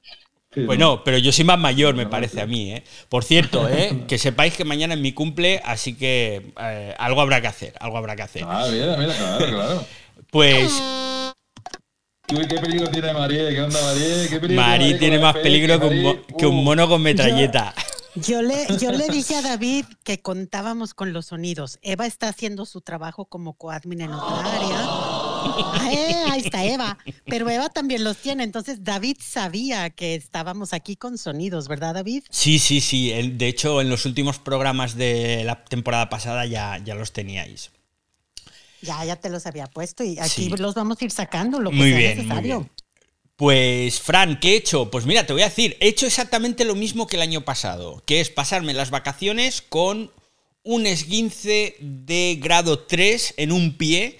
Bueno, 0.56 1.02
pero 1.04 1.18
yo 1.18 1.32
soy 1.32 1.44
más 1.44 1.58
mayor, 1.58 1.94
me 1.94 2.06
parece 2.06 2.40
a 2.40 2.46
mí. 2.46 2.72
¿eh? 2.72 2.84
Por 3.08 3.24
cierto, 3.24 3.68
¿eh? 3.68 4.04
que 4.08 4.18
sepáis 4.18 4.54
que 4.54 4.64
mañana 4.64 4.94
es 4.94 5.00
mi 5.00 5.12
cumple, 5.12 5.60
así 5.64 5.94
que 5.94 6.52
eh, 6.60 6.94
algo 6.98 7.20
habrá 7.20 7.40
que 7.40 7.48
hacer, 7.48 7.74
algo 7.80 7.98
habrá 7.98 8.16
que 8.16 8.22
hacer. 8.22 8.44
Ah, 8.46 8.66
mira, 8.70 8.96
mira, 8.96 9.14
claro, 9.14 9.46
claro. 9.46 9.86
Pues... 10.30 10.72
¿Qué 12.26 12.58
peligro 12.58 12.88
tiene 12.88 13.12
María? 13.12 13.50
¿Qué 13.50 13.60
onda, 13.60 13.80
María? 13.82 14.28
¿Qué 14.28 14.40
peligro 14.40 14.62
María 14.62 14.98
tiene 14.98 15.18
más 15.18 15.36
peligro 15.36 15.78
que 15.78 16.46
un, 16.46 16.54
uh. 16.54 16.62
mono 16.62 16.88
con 16.88 17.02
metralleta. 17.02 17.74
Yo 18.14 18.42
le, 18.42 18.66
yo 18.78 18.92
le 18.92 19.08
dije 19.08 19.36
a 19.36 19.42
David 19.42 19.84
que 20.04 20.22
contábamos 20.22 20.94
con 20.94 21.12
los 21.12 21.26
sonidos. 21.26 21.78
Eva 21.82 22.06
está 22.06 22.28
haciendo 22.28 22.64
su 22.64 22.80
trabajo 22.80 23.26
como 23.26 23.54
coadmin 23.54 24.02
en 24.02 24.12
otra 24.12 24.54
área. 24.54 25.23
Eh, 25.90 26.24
ahí 26.30 26.40
está 26.40 26.64
Eva. 26.64 26.98
Pero 27.26 27.48
Eva 27.48 27.68
también 27.68 28.04
los 28.04 28.16
tiene. 28.16 28.42
Entonces 28.44 28.82
David 28.82 29.16
sabía 29.20 29.90
que 29.90 30.14
estábamos 30.14 30.72
aquí 30.72 30.96
con 30.96 31.18
sonidos, 31.18 31.68
¿verdad, 31.68 31.94
David? 31.94 32.24
Sí, 32.30 32.58
sí, 32.58 32.80
sí. 32.80 33.12
De 33.34 33.48
hecho, 33.48 33.80
en 33.80 33.90
los 33.90 34.04
últimos 34.06 34.38
programas 34.38 34.96
de 34.96 35.44
la 35.44 35.64
temporada 35.64 36.08
pasada 36.08 36.46
ya, 36.46 36.78
ya 36.78 36.94
los 36.94 37.12
teníais. 37.12 37.70
Ya, 38.82 39.04
ya 39.04 39.16
te 39.16 39.30
los 39.30 39.46
había 39.46 39.66
puesto 39.66 40.04
y 40.04 40.18
aquí 40.18 40.48
los 40.50 40.74
vamos 40.74 41.00
a 41.00 41.04
ir 41.04 41.10
sacando 41.10 41.58
lo 41.60 41.70
que 41.70 41.76
muy 41.76 41.90
sea 41.90 41.98
bien, 41.98 42.16
necesario. 42.18 42.54
Muy 42.56 42.64
bien. 42.64 42.84
Pues, 43.36 44.00
Fran, 44.00 44.38
¿qué 44.38 44.52
he 44.52 44.56
hecho? 44.56 44.90
Pues 44.90 45.06
mira, 45.06 45.26
te 45.26 45.32
voy 45.32 45.42
a 45.42 45.46
decir, 45.46 45.76
he 45.80 45.88
hecho 45.88 46.06
exactamente 46.06 46.64
lo 46.64 46.76
mismo 46.76 47.06
que 47.06 47.16
el 47.16 47.22
año 47.22 47.44
pasado, 47.44 48.02
que 48.06 48.20
es 48.20 48.30
pasarme 48.30 48.74
las 48.74 48.90
vacaciones 48.90 49.60
con 49.60 50.12
un 50.62 50.86
esguince 50.86 51.76
de 51.80 52.38
grado 52.40 52.80
3 52.80 53.34
en 53.36 53.52
un 53.52 53.76
pie 53.76 54.18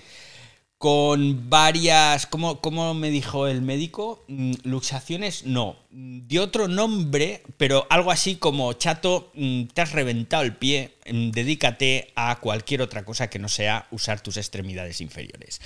con 0.79 1.49
varias, 1.49 2.27
¿cómo, 2.27 2.95
me 2.95 3.11
dijo 3.11 3.47
el 3.47 3.63
médico? 3.63 4.25
Mm, 4.29 4.53
luxaciones, 4.65 5.45
no, 5.47 5.77
de 5.91 6.41
otro 6.41 6.69
nombre, 6.69 7.43
pero 7.57 7.87
algo 7.89 8.11
así 8.11 8.37
como, 8.37 8.73
chato, 8.75 9.31
mm, 9.35 9.65
te 9.73 9.81
has 9.81 9.93
reventado 9.93 10.43
el 10.43 10.57
pie, 10.57 10.97
mm, 11.07 11.31
dedícate 11.31 12.13
a 12.17 12.39
cualquier 12.41 12.83
otra 12.83 13.05
cosa 13.05 13.31
que 13.31 13.39
no 13.39 13.49
sea 13.49 13.87
usar 13.91 14.21
tus 14.21 14.37
extremidades 14.37 15.01
inferiores. 15.01 15.61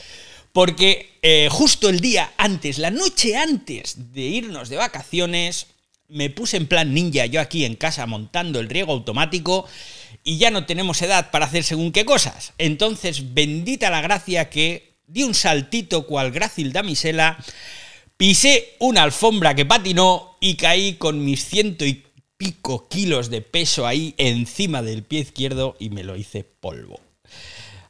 Porque 0.53 1.19
eh, 1.23 1.49
justo 1.51 1.89
el 1.89 2.01
día 2.01 2.33
antes, 2.37 2.79
la 2.79 2.91
noche 2.91 3.37
antes 3.37 4.13
de 4.13 4.23
irnos 4.23 4.69
de 4.69 4.77
vacaciones, 4.77 5.67
me 6.09 6.31
puse 6.31 6.57
en 6.57 6.67
plan 6.67 6.95
ninja 6.95 7.27
yo 7.27 7.41
aquí 7.41 7.65
en 7.65 7.77
casa 7.77 8.07
montando 8.07 8.61
el 8.61 8.69
riego 8.69 8.93
automático 8.93 9.67
y 10.25 10.39
ya 10.39 10.51
no 10.51 10.67
tenemos 10.67 11.01
edad 11.03 11.31
para 11.31 11.47
hacer 11.47 11.65
según 11.65 11.93
qué 11.93 12.05
cosas. 12.05 12.55
Entonces, 12.59 13.35
bendita 13.35 13.91
la 13.91 14.01
gracia 14.01 14.49
que 14.49 14.88
di 15.09 15.23
un 15.23 15.35
saltito 15.35 16.07
cual 16.07 16.31
grácil 16.31 16.73
damisela, 16.73 17.39
pisé 18.17 18.77
una 18.79 19.03
alfombra 19.03 19.55
que 19.55 19.65
patinó 19.65 20.37
y 20.41 20.55
caí 20.57 20.95
con 20.95 21.25
mis 21.25 21.45
ciento 21.45 21.85
y 21.85 22.05
pico 22.37 22.89
kilos 22.89 23.31
de 23.31 23.41
peso 23.41 23.87
ahí 23.87 24.15
encima 24.19 24.83
del 24.83 25.03
pie 25.03 25.21
izquierdo 25.21 25.77
y 25.81 25.91
me 25.91 26.05
lo 26.05 26.15
hice 26.17 26.45
polvo. 26.45 27.01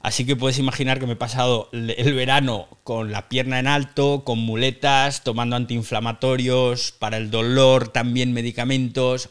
Así 0.01 0.25
que 0.25 0.37
puedes 0.37 0.59
imaginar 0.59 1.01
que 1.01 1.07
me 1.07 1.15
he 1.15 1.17
pasado 1.17 1.69
el 1.73 2.15
verano 2.15 2.69
con 2.85 3.11
la 3.11 3.29
pierna 3.29 3.59
en 3.59 3.67
alto, 3.67 4.23
con 4.25 4.39
muletas, 4.39 5.25
tomando 5.25 5.57
antiinflamatorios, 5.57 6.93
para 6.93 7.17
el 7.17 7.31
dolor 7.31 7.89
también 7.89 8.33
medicamentos, 8.33 9.29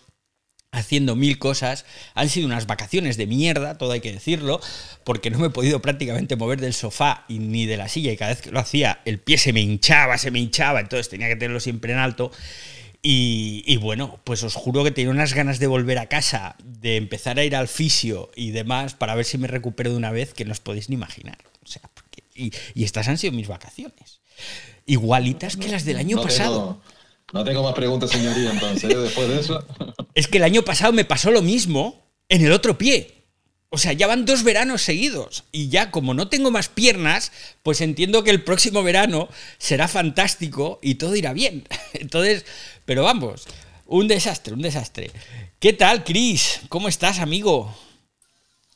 haciendo 0.77 1.15
mil 1.15 1.37
cosas. 1.39 1.85
Han 2.13 2.29
sido 2.29 2.47
unas 2.47 2.67
vacaciones 2.67 3.17
de 3.17 3.27
mierda, 3.27 3.77
todo 3.77 3.91
hay 3.91 3.99
que 4.01 4.13
decirlo, 4.13 4.61
porque 5.03 5.29
no 5.29 5.39
me 5.39 5.47
he 5.47 5.49
podido 5.51 5.81
prácticamente 5.81 6.35
mover 6.35 6.61
del 6.61 6.73
sofá 6.73 7.25
y 7.27 7.39
ni 7.39 7.65
de 7.65 7.77
la 7.77 7.89
silla 7.89 8.11
y 8.11 8.17
cada 8.17 8.31
vez 8.31 8.41
que 8.41 8.51
lo 8.51 8.59
hacía 8.59 9.01
el 9.05 9.19
pie 9.19 9.37
se 9.37 9.51
me 9.53 9.59
hinchaba, 9.61 10.17
se 10.17 10.31
me 10.31 10.39
hinchaba, 10.39 10.79
entonces 10.79 11.09
tenía 11.09 11.27
que 11.27 11.35
tenerlo 11.35 11.59
siempre 11.59 11.91
en 11.93 11.99
alto. 11.99 12.31
Y, 13.09 13.77
bueno, 13.77 14.19
pues 14.25 14.43
os 14.43 14.55
juro 14.55 14.83
que 14.83 14.91
tenía 14.91 15.11
unas 15.11 15.33
ganas 15.33 15.59
de 15.59 15.67
volver 15.67 15.97
a 15.97 16.07
casa, 16.07 16.57
de 16.65 16.97
empezar 16.97 17.39
a 17.39 17.43
ir 17.45 17.55
al 17.55 17.69
fisio 17.69 18.31
y 18.35 18.51
demás 18.51 18.95
para 18.95 19.15
ver 19.15 19.23
si 19.23 19.37
me 19.37 19.47
recupero 19.47 19.91
de 19.91 19.95
una 19.97 20.11
vez 20.11 20.33
que 20.33 20.43
no 20.43 20.51
os 20.51 20.59
podéis 20.59 20.89
ni 20.89 20.95
imaginar. 20.95 21.37
O 21.63 21.67
sea, 21.67 21.83
porque 21.93 22.23
Y, 22.35 22.51
y 22.73 22.83
estas 22.83 23.07
han 23.07 23.17
sido 23.17 23.31
mis 23.31 23.47
vacaciones. 23.47 24.19
Igualitas 24.85 25.55
que 25.55 25.69
las 25.69 25.85
del 25.85 25.97
año 25.97 26.17
No 26.17 26.23
pasado. 26.23 26.59
tengo, 26.59 26.81
no 27.33 27.43
tengo 27.43 27.63
más 27.63 27.73
preguntas, 27.73 28.09
señoría, 28.09 28.51
entonces, 28.51 28.89
¿eh? 28.89 28.97
después 28.97 29.27
de 29.27 29.39
eso. 29.39 29.63
Es 30.13 30.27
que 30.27 30.39
el 30.39 30.45
año 30.45 30.63
pasado 30.63 30.93
me 30.93 31.05
pasó 31.05 31.29
lo 31.29 31.43
mismo 31.43 32.03
en 32.27 32.43
el 32.43 32.51
otro 32.51 32.79
pie. 32.79 33.17
O 33.69 33.77
sea, 33.77 33.93
ya 33.93 34.07
van 34.07 34.25
dos 34.25 34.43
veranos 34.43 34.81
seguidos. 34.81 35.43
Y 35.51 35.69
ya 35.69 35.91
como 35.91 36.15
no 36.15 36.27
tengo 36.27 36.49
más 36.49 36.69
piernas, 36.69 37.31
pues 37.61 37.81
entiendo 37.81 38.23
que 38.23 38.31
el 38.31 38.43
próximo 38.43 38.81
verano 38.81 39.29
será 39.59 39.87
fantástico 39.87 40.79
y 40.81 40.95
todo 40.95 41.15
irá 41.15 41.33
bien. 41.33 41.67
Entonces, 41.93 42.45
pero 42.85 43.03
vamos, 43.03 43.45
un 43.85 44.07
desastre, 44.07 44.53
un 44.53 44.61
desastre. 44.61 45.11
¿Qué 45.59 45.73
tal, 45.73 46.03
Chris? 46.03 46.61
¿Cómo 46.69 46.87
estás, 46.87 47.19
amigo? 47.19 47.75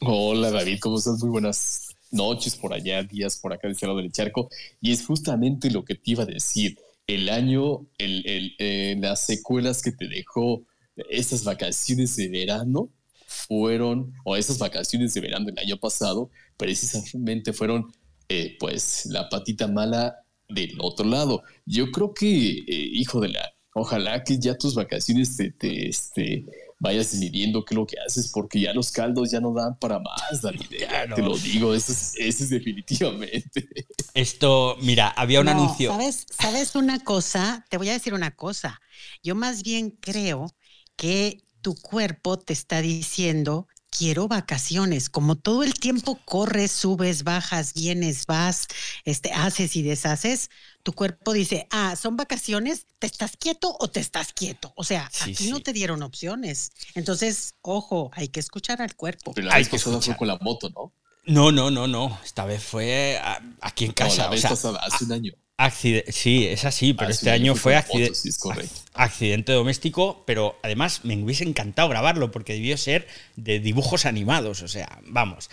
Hola 0.01 0.51
David, 0.51 0.79
¿cómo 0.79 0.97
estás? 0.97 1.19
Muy 1.21 1.29
buenas 1.29 1.95
noches 2.11 2.55
por 2.55 2.73
allá, 2.73 3.03
días 3.03 3.37
por 3.37 3.53
acá 3.53 3.67
de 3.67 3.73
este 3.73 3.87
lado 3.87 3.99
del 3.99 4.11
charco. 4.11 4.49
Y 4.81 4.91
es 4.91 5.05
justamente 5.05 5.71
lo 5.71 5.85
que 5.85 5.95
te 5.95 6.11
iba 6.11 6.23
a 6.23 6.27
decir. 6.27 6.77
El 7.11 7.27
año, 7.27 7.89
el, 7.97 8.23
el, 8.25 8.55
eh, 8.57 8.95
las 8.97 9.25
secuelas 9.25 9.81
que 9.81 9.91
te 9.91 10.07
dejó 10.07 10.65
estas 11.09 11.43
vacaciones 11.43 12.15
de 12.15 12.29
verano 12.29 12.89
fueron, 13.27 14.13
o 14.23 14.37
esas 14.37 14.57
vacaciones 14.59 15.13
de 15.13 15.19
verano 15.19 15.45
del 15.47 15.59
año 15.59 15.77
pasado, 15.77 16.29
precisamente 16.55 17.51
fueron, 17.51 17.91
eh, 18.29 18.55
pues, 18.59 19.07
la 19.07 19.27
patita 19.27 19.67
mala 19.67 20.15
del 20.47 20.77
otro 20.79 21.05
lado. 21.05 21.43
Yo 21.65 21.91
creo 21.91 22.13
que, 22.13 22.59
eh, 22.59 22.63
hijo 22.67 23.19
de 23.19 23.27
la, 23.27 23.53
ojalá 23.73 24.23
que 24.23 24.37
ya 24.39 24.57
tus 24.57 24.75
vacaciones 24.75 25.35
te, 25.37 25.51
te 25.51 25.87
este, 25.89 26.45
vayas 26.79 27.13
midiendo 27.15 27.63
qué 27.65 27.73
es 27.73 27.77
lo 27.77 27.85
que 27.87 27.97
haces, 28.05 28.29
porque 28.29 28.59
ya 28.61 28.73
los 28.73 28.91
caldos 28.91 29.31
ya 29.31 29.39
no 29.39 29.53
dan 29.53 29.77
para 29.79 29.99
más, 29.99 30.41
David. 30.41 30.65
Claro. 30.87 31.15
Te 31.15 31.21
lo 31.21 31.37
digo, 31.37 31.73
eso 31.73 31.91
es, 31.91 32.13
eso 32.17 32.43
es 32.43 32.49
definitivamente. 32.49 33.67
Esto, 34.13 34.77
mira, 34.81 35.07
había 35.09 35.39
un 35.41 35.45
No, 35.45 35.51
anuncio. 35.51 35.89
¿sabes, 35.91 36.25
¿Sabes 36.29 36.75
una 36.75 36.99
cosa? 36.99 37.65
Te 37.69 37.77
voy 37.77 37.89
a 37.89 37.93
decir 37.93 38.13
una 38.13 38.35
cosa. 38.35 38.81
Yo 39.23 39.35
más 39.35 39.63
bien 39.63 39.91
creo 39.91 40.53
que 40.95 41.43
tu 41.61 41.75
cuerpo 41.75 42.37
te 42.39 42.53
está 42.53 42.81
diciendo, 42.81 43.67
quiero 43.89 44.27
vacaciones. 44.27 45.09
Como 45.09 45.37
todo 45.37 45.63
el 45.63 45.73
tiempo 45.75 46.19
corres, 46.25 46.71
subes, 46.71 47.23
bajas, 47.23 47.73
vienes, 47.73 48.25
vas, 48.25 48.67
este, 49.05 49.31
haces 49.33 49.75
y 49.75 49.83
deshaces, 49.83 50.49
tu 50.83 50.93
cuerpo 50.93 51.33
dice, 51.33 51.67
ah, 51.71 51.95
son 51.95 52.17
vacaciones, 52.17 52.85
¿te 52.99 53.07
estás 53.07 53.37
quieto 53.37 53.75
o 53.79 53.89
te 53.89 53.99
estás 53.99 54.33
quieto? 54.33 54.73
O 54.75 54.83
sea, 54.83 55.09
Sí, 55.13 55.31
aquí 55.31 55.43
sí. 55.45 55.49
no 55.49 55.59
te 55.61 55.73
dieron 55.73 56.01
opciones. 56.03 56.71
Entonces, 56.95 57.55
ojo, 57.61 58.11
hay 58.13 58.27
que 58.29 58.39
escuchar 58.39 58.81
al 58.81 58.95
cuerpo. 58.95 59.33
Pero 59.33 59.47
la 59.47 59.55
Hay 59.55 59.61
vez 59.61 59.69
que 59.69 59.77
pasada 59.77 59.97
escuchar. 59.97 60.15
fue 60.15 60.19
con 60.19 60.27
la 60.27 60.37
moto, 60.41 60.69
¿no? 60.69 60.91
No, 61.25 61.51
no, 61.51 61.69
no, 61.69 61.87
no. 61.87 62.19
Esta 62.25 62.45
vez 62.45 62.63
fue 62.63 63.19
a- 63.21 63.41
aquí 63.61 63.85
en 63.85 63.89
No, 63.91 63.95
casa. 63.95 64.23
la 64.23 64.27
o 64.29 64.31
vez 64.31 64.41
sea, 64.41 64.49
pasada, 64.49 64.79
hace 64.79 65.05
un 65.05 65.11
año. 65.11 65.33
Acide- 65.57 66.05
sí, 66.11 66.47
es 66.47 66.65
así, 66.65 66.93
pero 66.95 67.11
este 67.11 67.29
año 67.29 67.53
fue 67.53 67.73
fue 67.73 67.73
con 67.73 67.81
accide- 68.01 68.07
moto, 68.09 68.15
sí, 68.15 68.29
es 68.29 68.37
correcto. 68.39 68.81
accidente 68.95 69.51
doméstico, 69.51 70.23
pero 70.25 70.57
además 70.63 71.01
me 71.05 71.15
hubiese 71.23 71.43
encantado 71.43 71.87
grabarlo 71.89 72.31
porque 72.31 72.53
debió 72.53 72.75
ser 72.79 73.07
de 73.35 73.59
dibujos 73.59 74.07
animados, 74.07 74.63
o 74.63 74.67
sea, 74.67 74.99
vamos. 75.05 75.51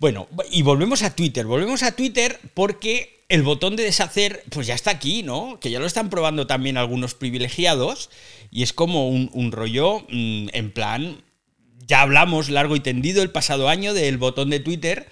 Bueno, 0.00 0.26
y 0.50 0.62
volvemos 0.62 1.02
a 1.04 1.14
Twitter, 1.14 1.46
volvemos 1.46 1.84
a 1.84 1.92
Twitter 1.92 2.40
porque 2.54 3.13
el 3.28 3.42
botón 3.42 3.76
de 3.76 3.84
deshacer 3.84 4.44
pues 4.50 4.66
ya 4.66 4.74
está 4.74 4.90
aquí, 4.90 5.22
¿no? 5.22 5.58
Que 5.60 5.70
ya 5.70 5.78
lo 5.80 5.86
están 5.86 6.10
probando 6.10 6.46
también 6.46 6.76
algunos 6.76 7.14
privilegiados 7.14 8.10
y 8.50 8.62
es 8.62 8.72
como 8.72 9.08
un, 9.08 9.52
rollo 9.52 10.00
mm, 10.10 10.48
en 10.52 10.70
plan, 10.72 11.22
ya 11.86 12.02
hablamos 12.02 12.48
largo 12.50 12.76
y 12.76 12.80
tendido 12.80 13.22
el 13.22 13.30
pasado 13.30 13.68
año 13.68 13.94
del 13.94 14.18
botón 14.18 14.50
de 14.50 14.60
Twitter 14.60 15.08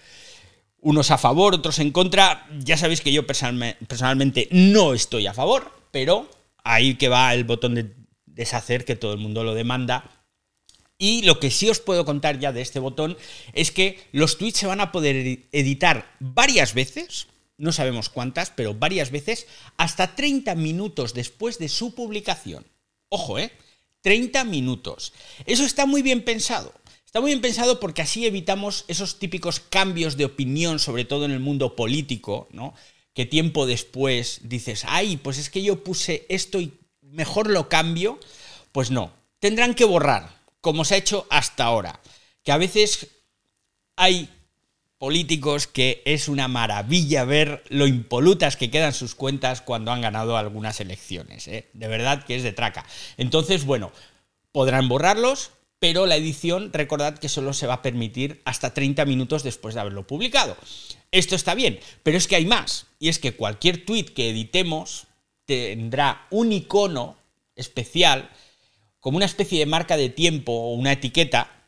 unos 0.84 1.12
a 1.12 1.18
favor, 1.18 1.54
otros 1.54 1.78
en 1.78 1.92
contra. 1.92 2.46
Ya 2.58 2.76
sabéis 2.76 3.00
que 3.02 3.12
yo 3.12 3.24
personalme- 3.26 3.76
personalmente 3.86 4.48
no 4.50 4.94
estoy 4.94 5.26
a 5.28 5.34
favor, 5.34 5.72
pero 5.92 6.28
ahí 6.64 6.96
que 6.96 7.08
va 7.08 7.32
el 7.34 7.44
botón 7.44 7.76
de 7.76 7.92
deshacer, 8.26 8.84
que 8.84 8.96
todo 8.96 9.12
el 9.12 9.18
mundo 9.20 9.44
lo 9.44 9.54
demanda. 9.54 10.24
Y 10.98 11.22
lo 11.22 11.38
que 11.38 11.50
sí 11.52 11.68
os 11.70 11.78
puedo 11.80 12.04
contar 12.04 12.40
ya 12.40 12.52
de 12.52 12.62
este 12.62 12.80
botón 12.80 13.16
es 13.52 13.70
que 13.70 14.00
los 14.12 14.38
tweets 14.38 14.58
se 14.58 14.66
van 14.66 14.80
a 14.80 14.90
poder 14.92 15.14
edi- 15.16 15.44
editar 15.52 16.10
varias 16.18 16.74
veces, 16.74 17.28
no 17.58 17.72
sabemos 17.72 18.08
cuántas, 18.08 18.50
pero 18.50 18.74
varias 18.74 19.10
veces, 19.10 19.46
hasta 19.76 20.14
30 20.14 20.54
minutos 20.54 21.14
después 21.14 21.58
de 21.58 21.68
su 21.68 21.94
publicación. 21.94 22.66
Ojo, 23.08 23.38
¿eh? 23.38 23.52
30 24.02 24.44
minutos. 24.44 25.12
Eso 25.46 25.64
está 25.64 25.86
muy 25.86 26.02
bien 26.02 26.24
pensado. 26.24 26.72
Está 27.04 27.20
muy 27.20 27.30
bien 27.30 27.42
pensado 27.42 27.78
porque 27.78 28.02
así 28.02 28.26
evitamos 28.26 28.84
esos 28.88 29.18
típicos 29.18 29.60
cambios 29.60 30.16
de 30.16 30.24
opinión, 30.24 30.78
sobre 30.78 31.04
todo 31.04 31.24
en 31.26 31.30
el 31.30 31.40
mundo 31.40 31.76
político, 31.76 32.48
¿no? 32.52 32.74
Que 33.12 33.26
tiempo 33.26 33.66
después 33.66 34.40
dices, 34.44 34.84
ay, 34.88 35.18
pues 35.18 35.36
es 35.36 35.50
que 35.50 35.62
yo 35.62 35.84
puse 35.84 36.24
esto 36.30 36.60
y 36.60 36.72
mejor 37.02 37.50
lo 37.50 37.68
cambio. 37.68 38.18
Pues 38.72 38.90
no, 38.90 39.12
tendrán 39.38 39.74
que 39.74 39.84
borrar, 39.84 40.34
como 40.62 40.84
se 40.84 40.94
ha 40.94 40.98
hecho 40.98 41.26
hasta 41.28 41.64
ahora. 41.64 42.00
Que 42.42 42.50
a 42.50 42.56
veces 42.56 43.08
hay 43.96 44.30
políticos 45.02 45.66
que 45.66 46.00
es 46.04 46.28
una 46.28 46.46
maravilla 46.46 47.24
ver 47.24 47.64
lo 47.70 47.88
impolutas 47.88 48.56
que 48.56 48.70
quedan 48.70 48.92
sus 48.92 49.16
cuentas 49.16 49.60
cuando 49.60 49.90
han 49.90 50.00
ganado 50.00 50.36
algunas 50.36 50.78
elecciones. 50.78 51.48
¿eh? 51.48 51.68
De 51.72 51.88
verdad 51.88 52.24
que 52.24 52.36
es 52.36 52.44
de 52.44 52.52
traca. 52.52 52.86
Entonces, 53.16 53.64
bueno, 53.64 53.90
podrán 54.52 54.88
borrarlos, 54.88 55.50
pero 55.80 56.06
la 56.06 56.14
edición, 56.14 56.72
recordad 56.72 57.18
que 57.18 57.28
solo 57.28 57.52
se 57.52 57.66
va 57.66 57.74
a 57.74 57.82
permitir 57.82 58.42
hasta 58.44 58.74
30 58.74 59.04
minutos 59.04 59.42
después 59.42 59.74
de 59.74 59.80
haberlo 59.80 60.06
publicado. 60.06 60.56
Esto 61.10 61.34
está 61.34 61.56
bien, 61.56 61.80
pero 62.04 62.16
es 62.16 62.28
que 62.28 62.36
hay 62.36 62.46
más. 62.46 62.86
Y 63.00 63.08
es 63.08 63.18
que 63.18 63.34
cualquier 63.34 63.84
tweet 63.84 64.04
que 64.04 64.30
editemos 64.30 65.08
tendrá 65.46 66.28
un 66.30 66.52
icono 66.52 67.16
especial, 67.56 68.30
como 69.00 69.16
una 69.16 69.26
especie 69.26 69.58
de 69.58 69.66
marca 69.66 69.96
de 69.96 70.10
tiempo 70.10 70.52
o 70.52 70.74
una 70.74 70.92
etiqueta, 70.92 71.61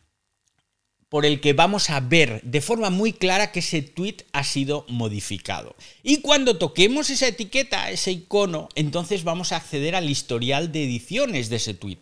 por 1.08 1.26
el 1.26 1.40
que 1.40 1.52
vamos 1.52 1.90
a 1.90 2.00
ver 2.00 2.40
de 2.42 2.60
forma 2.60 2.90
muy 2.90 3.12
clara 3.12 3.52
que 3.52 3.60
ese 3.60 3.82
tweet 3.82 4.18
ha 4.32 4.44
sido 4.44 4.84
modificado. 4.88 5.76
Y 6.02 6.22
cuando 6.22 6.58
toquemos 6.58 7.10
esa 7.10 7.28
etiqueta, 7.28 7.90
ese 7.90 8.12
icono, 8.12 8.68
entonces 8.74 9.24
vamos 9.24 9.52
a 9.52 9.56
acceder 9.56 9.94
al 9.94 10.10
historial 10.10 10.72
de 10.72 10.84
ediciones 10.84 11.48
de 11.50 11.56
ese 11.56 11.74
tweet. 11.74 11.98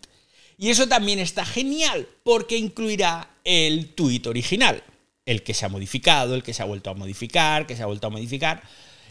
Y 0.59 0.71
eso 0.71 0.89
también 0.89 1.19
está 1.19 1.45
genial 1.45 2.09
porque 2.23 2.57
incluirá 2.57 3.31
el 3.45 3.89
tweet 3.95 4.23
original, 4.27 4.83
el 5.27 5.43
que 5.43 5.55
se 5.55 5.67
ha 5.67 5.69
modificado, 5.69 6.35
el 6.35 6.43
que 6.43 6.55
se 6.55 6.63
ha 6.63 6.67
vuelto 6.67 6.91
a 6.91 6.95
modificar, 6.95 7.67
que 7.67 7.77
se 7.77 7.83
ha 7.83 7.87
vuelto 7.87 8.07
a 8.07 8.11
modificar, 8.11 8.63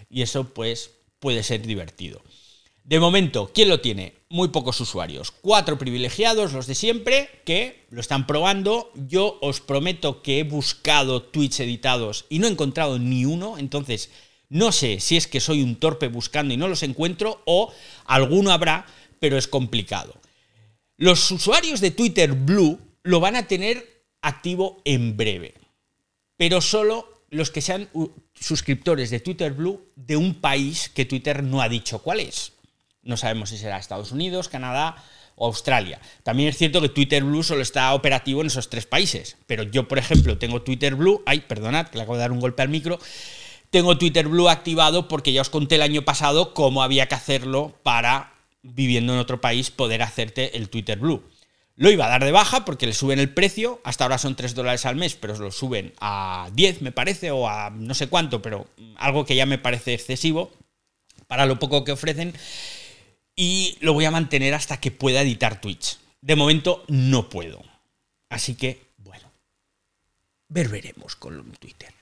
y 0.10 0.22
eso 0.22 0.54
pues 0.54 0.92
puede 1.20 1.44
ser 1.44 1.66
divertido. 1.66 2.22
De 2.84 3.00
momento, 3.00 3.52
¿quién 3.54 3.70
lo 3.70 3.80
tiene? 3.80 4.16
Muy 4.30 4.50
pocos 4.50 4.80
usuarios. 4.82 5.32
Cuatro 5.32 5.78
privilegiados, 5.78 6.54
los 6.54 6.68
de 6.68 6.76
siempre, 6.76 7.30
que 7.46 7.86
lo 7.90 8.02
están 8.02 8.26
probando. 8.26 8.92
Yo 8.96 9.38
os 9.42 9.62
prometo 9.62 10.22
que 10.22 10.40
he 10.40 10.44
buscado 10.44 11.22
tweets 11.22 11.60
editados 11.60 12.26
y 12.30 12.40
no 12.40 12.48
he 12.48 12.52
encontrado 12.52 12.98
ni 12.98 13.26
uno. 13.26 13.58
Entonces, 13.58 14.10
no 14.50 14.72
sé 14.72 15.00
si 15.00 15.16
es 15.16 15.28
que 15.28 15.40
soy 15.40 15.62
un 15.62 15.78
torpe 15.78 16.08
buscando 16.08 16.54
y 16.54 16.58
no 16.58 16.68
los 16.68 16.84
encuentro 16.84 17.42
o 17.46 17.72
alguno 18.06 18.52
habrá, 18.52 18.86
pero 19.20 19.38
es 19.38 19.48
complicado. 19.48 20.14
Los 20.98 21.32
usuarios 21.32 21.80
de 21.80 21.92
Twitter 21.92 22.34
Blue 22.34 22.80
lo 23.04 23.20
van 23.20 23.36
a 23.36 23.48
tener 23.48 24.04
activo 24.22 24.82
en 24.84 25.16
breve, 25.16 25.56
pero 26.36 26.62
solo 26.62 27.24
los 27.30 27.50
que 27.50 27.62
sean 27.62 27.90
suscriptores 28.34 29.10
de 29.10 29.20
Twitter 29.20 29.54
Blue 29.54 29.90
de 29.96 30.18
un 30.18 30.36
país 30.36 30.90
que 30.90 31.06
Twitter 31.06 31.44
no 31.44 31.62
ha 31.62 31.70
dicho 31.70 32.00
cuál 32.00 32.20
es. 32.20 32.54
No 33.04 33.18
sabemos 33.18 33.50
si 33.50 33.58
será 33.58 33.78
Estados 33.78 34.12
Unidos, 34.12 34.50
Canadá 34.50 34.96
o 35.36 35.48
Australia. 35.48 36.00
También 36.24 36.50
es 36.50 36.58
cierto 36.58 36.82
que 36.82 36.90
Twitter 36.90 37.24
Blue 37.24 37.44
solo 37.44 37.62
está 37.62 37.94
operativo 37.94 38.42
en 38.42 38.48
esos 38.48 38.70
tres 38.70 38.86
países. 38.86 39.38
Pero 39.48 39.64
yo, 39.64 39.88
por 39.88 39.98
ejemplo, 39.98 40.38
tengo 40.38 40.62
Twitter 40.62 40.96
Blue. 40.96 41.24
Ay, 41.26 41.42
perdonad, 41.42 41.88
le 41.94 42.02
acabo 42.02 42.16
de 42.16 42.22
dar 42.22 42.32
un 42.32 42.40
golpe 42.40 42.62
al 42.62 42.70
micro. 42.70 43.00
Tengo 43.72 43.98
Twitter 43.98 44.28
Blue 44.28 44.50
activado 44.50 45.08
porque 45.08 45.34
ya 45.34 45.42
os 45.42 45.50
conté 45.50 45.76
el 45.76 45.82
año 45.82 46.04
pasado 46.04 46.54
cómo 46.54 46.84
había 46.84 47.08
que 47.08 47.16
hacerlo 47.16 47.74
para, 47.84 48.34
viviendo 48.62 49.14
en 49.14 49.20
otro 49.20 49.42
país, 49.42 49.72
poder 49.72 50.04
hacerte 50.04 50.58
el 50.58 50.70
Twitter 50.70 51.00
Blue. 51.00 51.24
Lo 51.78 51.90
iba 51.90 52.06
a 52.06 52.10
dar 52.10 52.24
de 52.24 52.32
baja 52.32 52.66
porque 52.66 52.86
le 52.86 52.94
suben 52.94 53.18
el 53.18 53.34
precio, 53.34 53.82
hasta 53.84 54.04
ahora 54.04 54.18
son 54.18 54.36
3 54.36 54.54
dólares 54.54 54.86
al 54.86 54.98
mes, 54.98 55.16
pero 55.16 55.36
lo 55.40 55.52
suben 55.52 55.94
a 56.00 56.50
10 56.54 56.82
me 56.82 56.92
parece, 56.92 57.32
o 57.32 57.48
a 57.48 57.72
no 57.72 57.94
sé 57.96 58.08
cuánto, 58.08 58.42
pero 58.42 58.68
algo 58.98 59.26
que 59.26 59.36
ya 59.36 59.46
me 59.46 59.58
parece 59.58 59.94
excesivo 59.94 60.52
para 61.28 61.46
lo 61.46 61.58
poco 61.58 61.86
que 61.86 61.94
ofrecen 61.94 62.36
y 63.36 63.78
lo 63.82 63.94
voy 63.94 64.06
a 64.06 64.12
mantener 64.12 64.54
hasta 64.54 64.80
que 64.80 64.92
pueda 64.92 65.22
editar 65.22 65.62
Twitch. 65.62 65.98
De 66.22 66.36
momento 66.36 66.84
no 66.88 67.30
puedo. 67.30 67.64
Así 68.30 68.56
que, 68.56 68.82
bueno, 68.98 69.32
ver 70.50 70.70
veremos 70.70 71.16
con 71.16 71.52
Twitter. 71.54 71.94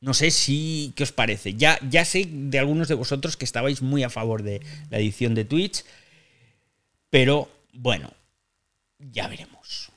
No 0.00 0.14
sé 0.14 0.30
si, 0.30 0.92
¿qué 0.94 1.02
os 1.02 1.12
parece? 1.12 1.54
Ya, 1.54 1.78
ya 1.88 2.04
sé 2.04 2.24
de 2.28 2.58
algunos 2.58 2.86
de 2.88 2.94
vosotros 2.94 3.36
que 3.36 3.44
estabais 3.44 3.82
muy 3.82 4.04
a 4.04 4.10
favor 4.10 4.42
de 4.42 4.62
la 4.90 4.98
edición 4.98 5.34
de 5.34 5.44
Twitch, 5.44 5.84
pero 7.10 7.50
bueno, 7.72 8.12
ya 8.98 9.26
veremos. 9.26 9.90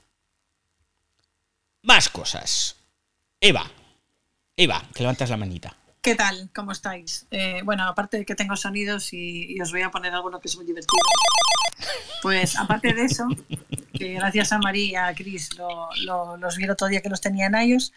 Más 1.84 2.10
cosas. 2.10 2.78
Eva, 3.40 3.70
Eva, 4.58 4.88
que 4.94 5.04
levantas 5.04 5.30
la 5.30 5.38
manita. 5.38 5.78
¿Qué 6.02 6.16
tal? 6.16 6.50
¿Cómo 6.56 6.72
estáis? 6.72 7.28
Eh, 7.30 7.62
bueno, 7.64 7.84
aparte 7.84 8.18
de 8.18 8.26
que 8.26 8.34
tengo 8.34 8.56
sonidos 8.56 9.14
y, 9.14 9.62
os 9.62 9.72
voy 9.72 9.84
a 9.84 9.92
poner 9.92 10.12
alguno 10.12 10.40
que 10.40 10.48
es 10.48 10.56
muy 10.56 10.66
divertido. 10.66 10.98
Pues 12.24 12.58
aparte 12.58 12.94
de 12.94 13.06
eso, 13.06 13.28
que 13.94 14.14
gracias 14.14 14.52
a 14.52 14.58
María 14.58 14.86
y 14.86 14.96
a 14.96 15.14
Cris 15.14 15.52
los 15.58 16.58
vi 16.58 16.64
el 16.64 16.72
otro 16.72 16.88
día 16.88 17.02
que 17.02 17.10
los 17.10 17.22
tenía 17.22 17.46
en 17.46 17.56
iOS, 17.56 17.94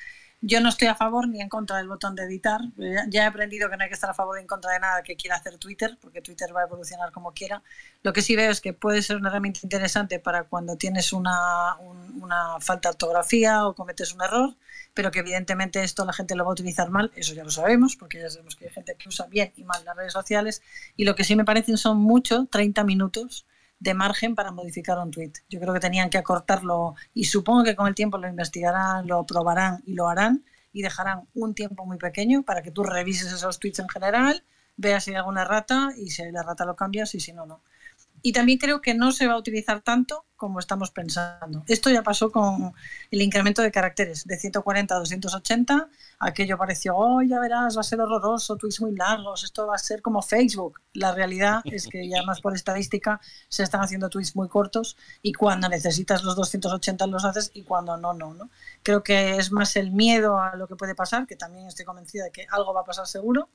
yo 0.47 0.61
no 0.61 0.69
estoy 0.69 0.89
a 0.89 0.95
favor 0.95 1.27
ni 1.27 1.41
en 1.41 1.49
contra 1.49 1.79
del 1.79 1.89
botón 1.89 2.15
de 2.15 2.25
editar. 2.25 2.61
Ya 3.09 3.23
he 3.23 3.27
aprendido 3.27 3.71
que 3.71 3.79
no 3.79 3.83
hay 3.83 3.89
que 3.89 3.95
estar 3.95 4.11
a 4.11 4.15
favor 4.15 4.37
ni 4.37 4.43
en 4.43 4.47
contra 4.47 4.73
de 4.73 4.79
nada 4.79 5.03
que 5.03 5.17
quiera 5.17 5.37
hacer 5.37 5.57
Twitter, 5.57 5.97
porque 6.03 6.21
Twitter 6.21 6.55
va 6.55 6.61
a 6.61 6.65
evolucionar 6.65 7.13
como 7.13 7.33
quiera. 7.33 7.63
Lo 8.03 8.13
que 8.13 8.21
sí 8.21 8.37
veo 8.37 8.51
es 8.51 8.61
que 8.61 8.75
puede 8.75 9.01
ser 9.01 9.17
una 9.17 9.31
herramienta 9.31 9.61
interesante 9.63 10.19
para 10.19 10.45
cuando 10.45 10.77
tienes 10.77 11.15
una, 11.15 11.77
una 11.79 12.61
falta 12.61 12.91
de 12.91 12.93
ortografía 12.93 13.67
o 13.67 13.75
cometes 13.75 14.13
un 14.13 14.23
error, 14.23 14.55
pero 14.93 15.11
que 15.11 15.21
evidentemente 15.21 15.83
esto 15.83 16.05
la 16.05 16.13
gente 16.13 16.35
lo 16.35 16.45
va 16.45 16.51
a 16.51 16.53
utilizar 16.53 16.91
mal, 16.91 17.11
eso 17.17 17.33
ya 17.33 17.43
lo 17.43 17.51
sabemos, 17.51 17.97
porque 17.97 18.21
ya 18.21 18.29
sabemos 18.29 18.55
que 18.55 18.67
hay 18.67 18.71
gente 18.71 18.97
que 18.97 19.09
usa 19.09 19.27
bien 19.27 19.51
y 19.57 19.65
mal 19.65 19.83
las 19.85 19.97
redes 19.97 20.13
sociales. 20.13 20.63
Y 20.95 21.05
lo 21.05 21.15
que 21.15 21.25
sí 21.25 21.37
me 21.37 21.47
parecen 21.47 21.79
son 21.79 21.97
mucho, 21.97 22.47
30 22.51 22.85
minutos 22.85 23.47
de 23.85 23.92
margen 23.92 24.35
para 24.35 24.51
modificar 24.51 24.99
un 24.99 25.11
tweet. 25.11 25.33
Yo 25.51 25.61
creo 25.61 25.75
que 25.75 25.79
tenían 25.79 26.09
que 26.09 26.16
acortarlo 26.16 26.94
y 27.12 27.25
supongo 27.25 27.64
que 27.64 27.77
con 27.77 27.87
el 27.87 27.94
tiempo 27.94 28.16
lo 28.16 28.27
investigarán, 28.27 29.07
lo 29.07 29.27
probarán 29.27 29.83
y 29.85 29.92
lo 29.92 30.09
harán 30.09 30.42
y 30.73 30.81
dejarán 30.81 31.29
un 31.35 31.55
tiempo 31.55 31.85
muy 31.85 31.99
pequeño 31.99 32.44
para 32.44 32.62
que 32.62 32.70
tú 32.70 32.83
revises 32.83 33.31
esos 33.31 33.61
tweets 33.61 33.81
en 33.81 33.88
general, 33.90 34.42
veas 34.79 35.05
si 35.05 35.11
hay 35.11 35.16
alguna 35.16 35.44
rata 35.44 35.90
y 35.99 36.09
si 36.09 36.23
hay 36.23 36.33
la 36.33 36.42
rata 36.42 36.64
lo 36.64 36.77
cambias 36.77 37.14
y 37.14 37.20
si 37.20 37.35
no, 37.35 37.44
no. 37.44 37.61
Y 38.27 38.33
también 38.33 38.57
creo 38.57 38.81
que 38.81 38.95
no 38.95 39.13
se 39.13 39.27
va 39.27 39.35
a 39.35 39.37
utilizar 39.37 39.83
tanto 39.83 40.25
como 40.35 40.59
estamos 40.59 40.91
pensando. 40.91 41.63
Esto 41.69 41.91
ya 41.91 42.03
pasó 42.03 42.33
con 42.33 42.73
el 43.11 43.21
incremento 43.21 43.61
de 43.61 43.71
caracteres 43.71 44.25
de 44.25 44.39
140 44.39 44.95
a 44.95 44.99
280. 44.99 45.89
Aquello 46.21 46.57
pareció, 46.57 46.97
oh, 46.97 47.21
ya 47.21 47.39
verás, 47.39 47.77
va 47.77 47.83
a 47.83 47.85
ser 47.85 48.01
horroroso, 48.01 48.57
tweets 48.57 48.81
muy 48.81 48.95
largos, 48.97 49.45
esto 49.45 49.67
va 49.67 49.75
a 49.75 49.79
ser 49.79 50.01
como 50.01 50.23
Facebook. 50.23 50.81
La 50.95 51.13
realidad 51.13 51.61
es 51.67 51.87
que 51.87 52.09
ya 52.09 52.23
más 52.23 52.41
por 52.41 52.55
estadística 52.55 53.21
se 53.51 53.63
están 53.63 53.83
haciendo 53.83 54.09
tweets 54.09 54.35
muy 54.37 54.49
cortos 54.49 54.97
y 55.21 55.35
cuando 55.35 55.69
necesitas 55.69 56.25
los 56.25 56.35
280 56.35 57.07
los 57.09 57.27
haces 57.27 57.51
y 57.53 57.63
cuando 57.63 57.99
no, 57.99 58.15
no, 58.15 58.33
¿no? 58.33 58.49
Creo 58.83 59.03
que 59.03 59.37
es 59.37 59.53
más 59.53 59.77
el 59.77 59.91
miedo 59.91 60.39
a 60.39 60.57
lo 60.57 60.67
que 60.67 60.77
puede 60.77 60.95
pasar, 60.95 61.27
que 61.27 61.37
también 61.37 61.67
estoy 61.67 61.85
convencida 61.85 62.25
de 62.25 62.31
que 62.31 62.47
algo 62.51 62.73
va 62.73 62.81
a 62.81 62.85
pasar 62.85 63.07
seguro 63.07 63.51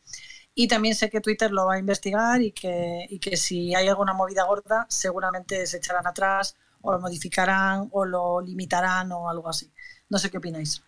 y 0.62 0.68
también 0.68 0.94
sé 0.94 1.10
que 1.10 1.22
Twitter 1.22 1.52
lo 1.52 1.68
va 1.68 1.76
a 1.76 1.80
investigar 1.80 2.42
y 2.42 2.52
que, 2.52 3.06
y 3.10 3.18
que 3.20 3.38
si 3.38 3.74
hay 3.74 3.88
alguna 3.88 4.12
movida 4.12 4.44
gorda, 4.44 4.86
seguramente 4.90 5.66
se 5.66 5.78
echarán 5.78 6.06
atrás 6.06 6.58
o 6.82 6.92
lo 6.92 7.00
modificarán 7.00 7.88
o 7.94 8.04
lo 8.04 8.42
limitarán 8.42 9.10
o 9.14 9.30
algo 9.30 9.48
así. 9.48 9.72
No 10.10 10.18
sé 10.20 10.30
qué 10.30 10.38
opináis. 10.38 10.84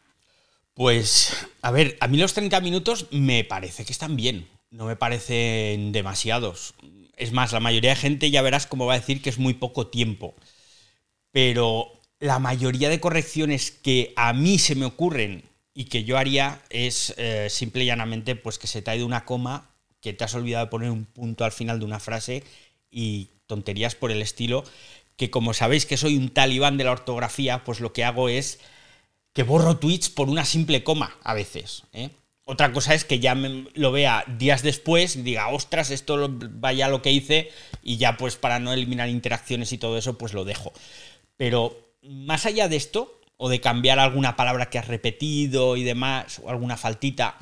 Pues, 0.74 1.48
a 1.62 1.72
ver, 1.72 1.96
a 2.02 2.10
mí 2.10 2.18
los 2.18 2.34
30 2.34 2.60
minutos 2.60 3.08
me 3.12 3.46
parece 3.46 3.86
que 3.86 3.94
están 3.94 4.18
bien, 4.18 4.50
no 4.72 4.88
me 4.88 4.98
parecen 4.98 5.94
demasiados. 5.94 6.76
Es 7.16 7.32
más, 7.32 7.54
la 7.54 7.62
mayoría 7.62 7.92
de 7.92 7.96
gente 7.96 8.30
ya 8.30 8.42
verás 8.42 8.68
cómo 8.68 8.88
va 8.88 8.96
a 8.96 9.00
decir 9.00 9.22
que 9.22 9.30
es 9.30 9.40
muy 9.40 9.54
poco 9.54 9.88
tiempo. 9.88 10.36
Pero 11.32 11.94
la 12.20 12.40
mayoría 12.40 12.90
de 12.90 13.00
correcciones 13.00 13.72
que 13.72 14.12
a 14.18 14.34
mí 14.34 14.60
se 14.60 14.76
me 14.76 14.84
ocurren 14.84 15.46
y 15.74 15.86
que 15.86 16.04
yo 16.04 16.18
haría 16.18 16.62
es 16.70 17.14
eh, 17.18 17.48
simple 17.50 17.84
y 17.84 17.88
llanamente 17.88 18.36
pues 18.36 18.58
que 18.58 18.68
se 18.68 18.82
te 18.82 18.92
ha 18.92 18.96
ido 18.96 19.06
una 19.06 19.26
coma, 19.26 19.70
que 20.02 20.14
te 20.14 20.24
has 20.24 20.36
olvidado 20.36 20.66
de 20.66 20.72
poner 20.72 20.92
un 20.92 21.06
punto 21.06 21.46
al 21.46 21.52
final 21.52 21.80
de 21.80 21.86
una 21.86 22.00
frase 22.00 22.44
y 22.90 23.30
tonterías 23.48 23.96
por 23.96 24.12
el 24.12 24.22
estilo, 24.22 24.64
que 25.16 25.30
como 25.30 25.54
sabéis 25.54 25.86
que 25.86 25.98
soy 25.98 26.18
un 26.18 26.30
talibán 26.30 26.78
de 26.78 26.84
la 26.84 26.92
ortografía, 26.92 27.64
pues 27.64 27.80
lo 27.80 27.94
que 27.94 28.04
hago 28.04 28.28
es 28.30 28.60
que 29.34 29.44
borro 29.44 29.78
tweets 29.78 30.10
por 30.10 30.30
una 30.30 30.46
simple 30.46 30.84
coma 30.84 31.16
a 31.24 31.34
veces. 31.34 31.84
¿eh? 31.94 32.10
Otra 32.44 32.74
cosa 32.74 32.94
es 32.94 33.06
que 33.06 33.20
ya 33.20 33.36
lo 33.36 33.92
vea 33.92 34.26
días 34.28 34.64
después 34.64 35.16
y 35.16 35.22
diga, 35.22 35.48
ostras, 35.50 35.90
esto 35.92 36.30
vaya 36.30 36.90
lo 36.90 37.02
que 37.02 37.12
hice 37.12 37.50
y 37.82 37.98
ya 37.98 38.18
pues 38.18 38.36
para 38.36 38.60
no 38.60 38.74
eliminar 38.74 39.08
interacciones 39.10 39.72
y 39.72 39.78
todo 39.78 39.98
eso, 39.98 40.18
pues 40.18 40.34
lo 40.34 40.44
dejo. 40.44 40.74
Pero 41.38 41.96
más 42.02 42.46
allá 42.46 42.68
de 42.68 42.76
esto, 42.76 43.21
o 43.44 43.50
de 43.50 43.60
cambiar 43.60 43.98
alguna 43.98 44.36
palabra 44.36 44.70
que 44.70 44.78
has 44.78 44.88
repetido 44.88 45.76
y 45.76 45.82
demás, 45.82 46.40
o 46.44 46.52
alguna 46.52 46.78
faltita, 46.78 47.38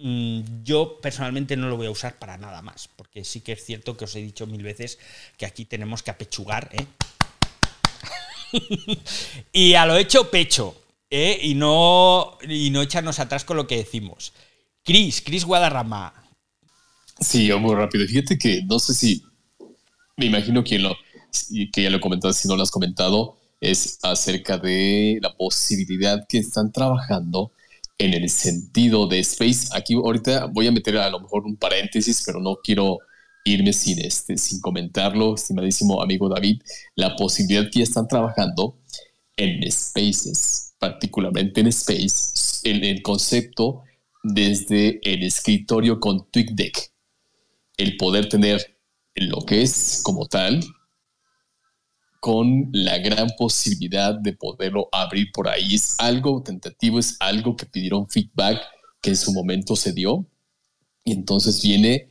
mm, 0.00 0.62
yo 0.62 1.00
personalmente 1.00 1.56
no 1.56 1.68
lo 1.68 1.76
voy 1.76 1.88
a 1.88 1.90
usar 1.90 2.20
para 2.20 2.38
nada 2.38 2.62
más, 2.62 2.88
porque 2.94 3.24
sí 3.24 3.40
que 3.40 3.50
es 3.50 3.64
cierto 3.64 3.96
que 3.96 4.04
os 4.04 4.14
he 4.14 4.22
dicho 4.22 4.46
mil 4.46 4.62
veces 4.62 4.96
que 5.36 5.44
aquí 5.44 5.64
tenemos 5.64 6.04
que 6.04 6.12
apechugar, 6.12 6.70
¿eh? 6.70 6.86
y 9.52 9.74
a 9.74 9.86
lo 9.86 9.96
hecho 9.96 10.30
pecho, 10.30 10.76
¿eh? 11.10 11.40
Y 11.42 11.56
no, 11.56 12.38
y 12.48 12.70
no 12.70 12.80
echarnos 12.80 13.18
atrás 13.18 13.44
con 13.44 13.56
lo 13.56 13.66
que 13.66 13.78
decimos. 13.78 14.32
Cris, 14.84 15.20
Cris 15.20 15.44
Guadarrama. 15.44 16.14
Sí, 17.18 17.46
yo 17.46 17.58
muy 17.58 17.74
rápido. 17.74 18.06
Fíjate 18.06 18.38
que 18.38 18.62
no 18.62 18.78
sé 18.78 18.94
si, 18.94 19.24
me 20.16 20.26
imagino 20.26 20.62
que, 20.62 20.78
lo, 20.78 20.96
que 21.72 21.82
ya 21.82 21.90
lo 21.90 21.96
he 21.96 22.00
comentado, 22.00 22.32
si 22.32 22.46
no 22.46 22.54
lo 22.54 22.62
has 22.62 22.70
comentado, 22.70 23.36
es 23.64 23.98
acerca 24.02 24.58
de 24.58 25.18
la 25.22 25.34
posibilidad 25.36 26.26
que 26.28 26.38
están 26.38 26.70
trabajando 26.70 27.52
en 27.98 28.12
el 28.12 28.28
sentido 28.28 29.06
de 29.06 29.20
space. 29.20 29.68
Aquí 29.74 29.94
ahorita 29.94 30.46
voy 30.46 30.66
a 30.66 30.72
meter 30.72 30.98
a 30.98 31.10
lo 31.10 31.20
mejor 31.20 31.44
un 31.44 31.56
paréntesis, 31.56 32.22
pero 32.26 32.40
no 32.40 32.56
quiero 32.62 32.98
irme 33.44 33.72
sin, 33.72 34.00
este, 34.04 34.36
sin 34.36 34.60
comentarlo, 34.60 35.34
estimadísimo 35.34 36.02
amigo 36.02 36.28
David, 36.28 36.62
la 36.94 37.16
posibilidad 37.16 37.70
que 37.70 37.82
están 37.82 38.08
trabajando 38.08 38.78
en 39.36 39.70
spaces, 39.70 40.74
particularmente 40.78 41.60
en 41.60 41.68
space, 41.68 42.68
en 42.68 42.84
el 42.84 43.02
concepto 43.02 43.82
desde 44.22 45.00
el 45.02 45.22
escritorio 45.22 46.00
con 46.00 46.30
TweetDeck, 46.30 46.90
el 47.76 47.96
poder 47.96 48.28
tener 48.28 48.76
lo 49.14 49.44
que 49.44 49.62
es 49.62 50.00
como 50.02 50.26
tal 50.26 50.64
con 52.24 52.70
la 52.72 52.96
gran 52.96 53.28
posibilidad 53.36 54.14
de 54.14 54.32
poderlo 54.32 54.88
abrir 54.92 55.30
por 55.30 55.46
ahí. 55.46 55.74
Es 55.74 55.94
algo 55.98 56.42
tentativo, 56.42 56.98
es 56.98 57.18
algo 57.20 57.54
que 57.54 57.66
pidieron 57.66 58.08
feedback 58.08 58.62
que 59.02 59.10
en 59.10 59.16
su 59.16 59.30
momento 59.34 59.76
se 59.76 59.92
dio. 59.92 60.24
Y 61.04 61.12
entonces 61.12 61.62
viene, 61.62 62.08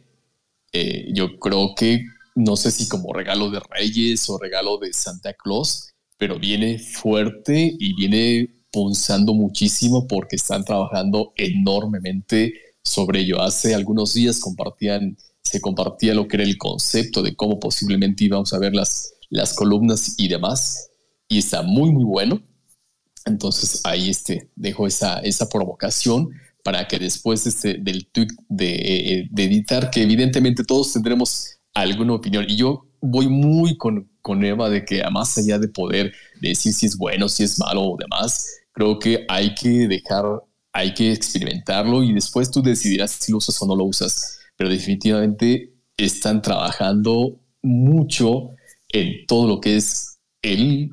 eh, 0.72 1.08
yo 1.16 1.40
creo 1.40 1.74
que, 1.76 2.06
no 2.36 2.56
sé 2.56 2.70
si 2.70 2.88
como 2.88 3.12
regalo 3.12 3.50
de 3.50 3.60
Reyes 3.72 4.30
o 4.30 4.38
regalo 4.38 4.78
de 4.78 4.94
Santa 4.94 5.34
Claus, 5.34 5.96
pero 6.20 6.38
viene 6.38 6.78
fuerte 6.78 7.76
y 7.80 7.96
viene 7.96 8.68
punzando 8.72 9.34
muchísimo 9.34 10.08
porque 10.08 10.36
están 10.36 10.64
trabajando 10.64 11.34
enormemente 11.38 12.54
sobre 12.84 13.22
ello. 13.22 13.42
Hace 13.42 13.74
algunos 13.74 14.14
días 14.14 14.40
compartían, 14.40 15.18
se 15.42 15.60
compartía 15.60 16.14
lo 16.14 16.28
que 16.28 16.38
era 16.38 16.44
el 16.44 16.60
concepto 16.60 17.24
de 17.24 17.36
cómo 17.36 17.60
posiblemente 17.60 18.26
íbamos 18.26 18.54
a 18.54 18.60
ver 18.60 18.76
las 18.76 19.14
las 19.34 19.54
columnas 19.54 20.16
y 20.18 20.28
demás. 20.28 20.90
Y 21.28 21.40
está 21.40 21.62
muy, 21.62 21.92
muy 21.92 22.04
bueno. 22.04 22.42
Entonces 23.26 23.82
ahí 23.84 24.10
este, 24.10 24.50
dejo 24.56 24.88
esa, 24.88 25.20
esa 25.20 25.50
provocación 25.50 26.30
para 26.64 26.88
que 26.88 27.00
después 27.00 27.46
este, 27.46 27.76
del 27.76 28.08
tweet 28.08 28.28
de, 28.48 29.28
de, 29.30 29.44
editar, 29.44 29.90
que 29.90 30.02
evidentemente 30.02 30.64
todos 30.64 30.94
tendremos 30.94 31.58
alguna 31.74 32.14
opinión. 32.14 32.46
Y 32.48 32.58
yo 32.58 32.86
voy 33.02 33.28
muy 33.28 33.78
con, 33.78 34.10
con 34.22 34.44
Eva 34.44 34.70
de 34.70 34.86
que 34.86 35.04
más 35.12 35.38
allá 35.38 35.60
de 35.60 35.68
poder 35.68 36.14
decir 36.40 36.74
si 36.74 36.86
es 36.86 36.98
bueno, 36.98 37.28
si 37.28 37.44
es 37.44 37.60
malo 37.60 37.82
o 37.82 37.98
demás, 37.98 38.48
creo 38.72 39.00
que 39.00 39.26
hay 39.28 39.54
que 39.56 39.88
dejar, 39.88 40.26
hay 40.72 40.94
que 40.94 41.12
experimentarlo 41.12 42.04
y 42.04 42.14
después 42.14 42.50
tú 42.50 42.62
decidirás 42.62 43.12
si 43.12 43.32
lo 43.32 43.40
usas 43.40 43.62
o 43.62 43.68
no 43.68 43.76
lo 43.76 43.86
usas. 43.86 44.40
Pero 44.56 44.70
definitivamente 44.70 45.74
están 45.98 46.42
trabajando 46.42 47.40
mucho 47.62 48.52
en 48.94 49.26
todo 49.26 49.48
lo 49.48 49.60
que 49.60 49.76
es 49.76 50.20
el 50.42 50.92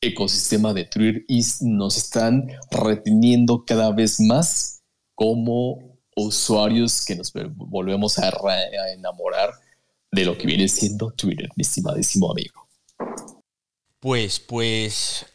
ecosistema 0.00 0.72
de 0.72 0.84
Twitter 0.84 1.24
y 1.28 1.42
nos 1.60 1.96
están 1.96 2.48
reteniendo 2.70 3.64
cada 3.64 3.92
vez 3.92 4.20
más 4.20 4.80
como 5.14 5.98
usuarios 6.16 7.04
que 7.04 7.14
nos 7.14 7.32
volvemos 7.32 8.18
a, 8.18 8.32
enamorar 8.94 9.50
de 10.10 10.24
lo 10.24 10.36
que 10.38 10.46
viene 10.46 10.66
siendo 10.68 11.10
Twitter, 11.12 11.48
mi 11.56 11.62
estimadísimo 11.62 12.30
amigo. 12.30 12.66
Pues, 14.00 14.40
pues, 14.40 15.26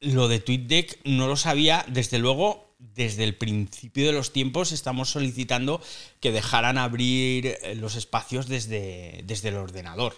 lo 0.00 0.28
de 0.28 0.38
TweetDeck 0.38 1.00
no 1.04 1.26
lo 1.26 1.36
sabía, 1.36 1.84
desde 1.88 2.18
luego, 2.18 2.76
desde 2.78 3.24
el 3.24 3.36
principio 3.36 4.06
de 4.06 4.12
los 4.12 4.32
tiempos 4.32 4.70
estamos 4.70 5.10
solicitando 5.10 5.80
que 6.20 6.32
dejaran 6.32 6.78
abrir 6.78 7.56
los 7.76 7.96
espacios 7.96 8.46
desde, 8.46 9.22
desde 9.26 9.48
el 9.48 9.56
ordenador 9.56 10.14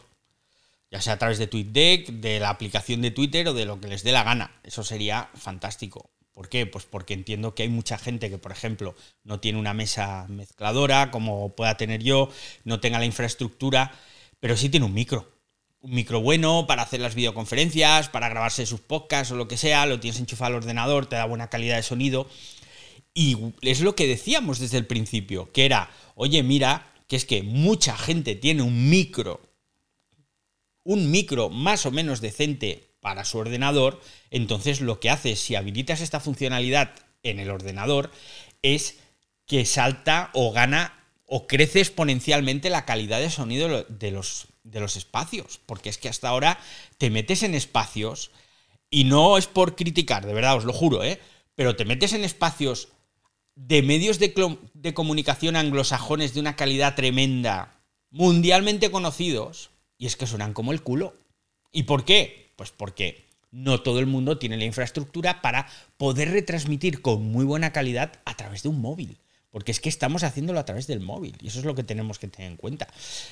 sea 1.00 1.14
a 1.14 1.18
través 1.18 1.38
de 1.38 1.46
TweetDeck, 1.46 2.08
de 2.08 2.40
la 2.40 2.50
aplicación 2.50 3.02
de 3.02 3.10
Twitter 3.10 3.48
o 3.48 3.54
de 3.54 3.64
lo 3.64 3.80
que 3.80 3.88
les 3.88 4.02
dé 4.02 4.12
la 4.12 4.24
gana. 4.24 4.60
Eso 4.62 4.84
sería 4.84 5.30
fantástico. 5.34 6.10
¿Por 6.32 6.50
qué? 6.50 6.66
Pues 6.66 6.84
porque 6.84 7.14
entiendo 7.14 7.54
que 7.54 7.62
hay 7.62 7.70
mucha 7.70 7.96
gente 7.96 8.28
que, 8.28 8.36
por 8.36 8.52
ejemplo, 8.52 8.94
no 9.24 9.40
tiene 9.40 9.58
una 9.58 9.72
mesa 9.72 10.26
mezcladora 10.28 11.10
como 11.10 11.56
pueda 11.56 11.78
tener 11.78 12.02
yo, 12.02 12.28
no 12.64 12.78
tenga 12.78 12.98
la 12.98 13.06
infraestructura, 13.06 13.92
pero 14.38 14.54
sí 14.54 14.68
tiene 14.68 14.84
un 14.84 14.92
micro. 14.92 15.32
Un 15.80 15.94
micro 15.94 16.20
bueno 16.20 16.66
para 16.66 16.82
hacer 16.82 17.00
las 17.00 17.14
videoconferencias, 17.14 18.10
para 18.10 18.28
grabarse 18.28 18.66
sus 18.66 18.80
podcasts 18.80 19.32
o 19.32 19.36
lo 19.36 19.48
que 19.48 19.56
sea, 19.56 19.86
lo 19.86 19.98
tienes 19.98 20.20
enchufado 20.20 20.48
al 20.48 20.62
ordenador, 20.62 21.06
te 21.06 21.16
da 21.16 21.24
buena 21.24 21.48
calidad 21.48 21.76
de 21.76 21.82
sonido. 21.82 22.28
Y 23.14 23.38
es 23.62 23.80
lo 23.80 23.96
que 23.96 24.06
decíamos 24.06 24.58
desde 24.58 24.76
el 24.76 24.86
principio, 24.86 25.50
que 25.52 25.64
era, 25.64 25.88
oye, 26.16 26.42
mira, 26.42 26.92
que 27.08 27.16
es 27.16 27.24
que 27.24 27.42
mucha 27.42 27.96
gente 27.96 28.34
tiene 28.34 28.60
un 28.60 28.90
micro, 28.90 29.40
un 30.86 31.10
micro 31.10 31.50
más 31.50 31.84
o 31.84 31.90
menos 31.90 32.20
decente 32.20 32.94
para 33.00 33.24
su 33.24 33.38
ordenador, 33.38 34.00
entonces 34.30 34.80
lo 34.80 35.00
que 35.00 35.10
haces 35.10 35.40
si 35.40 35.56
habilitas 35.56 36.00
esta 36.00 36.20
funcionalidad 36.20 36.92
en 37.24 37.40
el 37.40 37.50
ordenador 37.50 38.12
es 38.62 38.98
que 39.46 39.66
salta 39.66 40.30
o 40.32 40.52
gana 40.52 40.94
o 41.26 41.48
crece 41.48 41.80
exponencialmente 41.80 42.70
la 42.70 42.84
calidad 42.84 43.18
de 43.18 43.30
sonido 43.30 43.84
de 43.88 44.10
los, 44.12 44.46
de 44.62 44.78
los 44.78 44.96
espacios, 44.96 45.60
porque 45.66 45.88
es 45.88 45.98
que 45.98 46.08
hasta 46.08 46.28
ahora 46.28 46.58
te 46.98 47.10
metes 47.10 47.42
en 47.42 47.56
espacios 47.56 48.30
y 48.88 49.04
no 49.04 49.36
es 49.38 49.48
por 49.48 49.74
criticar, 49.74 50.24
de 50.24 50.34
verdad, 50.34 50.56
os 50.56 50.64
lo 50.64 50.72
juro, 50.72 51.02
¿eh? 51.02 51.20
pero 51.56 51.74
te 51.74 51.84
metes 51.84 52.12
en 52.12 52.22
espacios 52.22 52.88
de 53.56 53.82
medios 53.82 54.20
de, 54.20 54.56
de 54.72 54.94
comunicación 54.94 55.56
anglosajones 55.56 56.32
de 56.32 56.40
una 56.40 56.54
calidad 56.54 56.94
tremenda, 56.94 57.82
mundialmente 58.10 58.92
conocidos, 58.92 59.70
y 59.98 60.06
es 60.06 60.16
que 60.16 60.26
suenan 60.26 60.52
como 60.52 60.72
el 60.72 60.82
culo. 60.82 61.16
¿Y 61.72 61.84
por 61.84 62.04
qué? 62.04 62.52
Pues 62.56 62.70
porque 62.70 63.26
no 63.50 63.80
todo 63.82 63.98
el 64.00 64.06
mundo 64.06 64.38
tiene 64.38 64.56
la 64.56 64.64
infraestructura 64.64 65.40
para 65.42 65.66
poder 65.96 66.30
retransmitir 66.30 67.00
con 67.00 67.22
muy 67.22 67.44
buena 67.44 67.72
calidad 67.72 68.12
a 68.24 68.36
través 68.36 68.62
de 68.62 68.68
un 68.68 68.80
móvil. 68.80 69.18
Porque 69.50 69.72
es 69.72 69.80
que 69.80 69.88
estamos 69.88 70.22
haciéndolo 70.22 70.58
a 70.58 70.66
través 70.66 70.86
del 70.86 71.00
móvil 71.00 71.34
y 71.40 71.48
eso 71.48 71.60
es 71.60 71.64
lo 71.64 71.74
que 71.74 71.82
tenemos 71.82 72.18
que 72.18 72.28
tener 72.28 72.50
en 72.50 72.58
cuenta. 72.58 72.88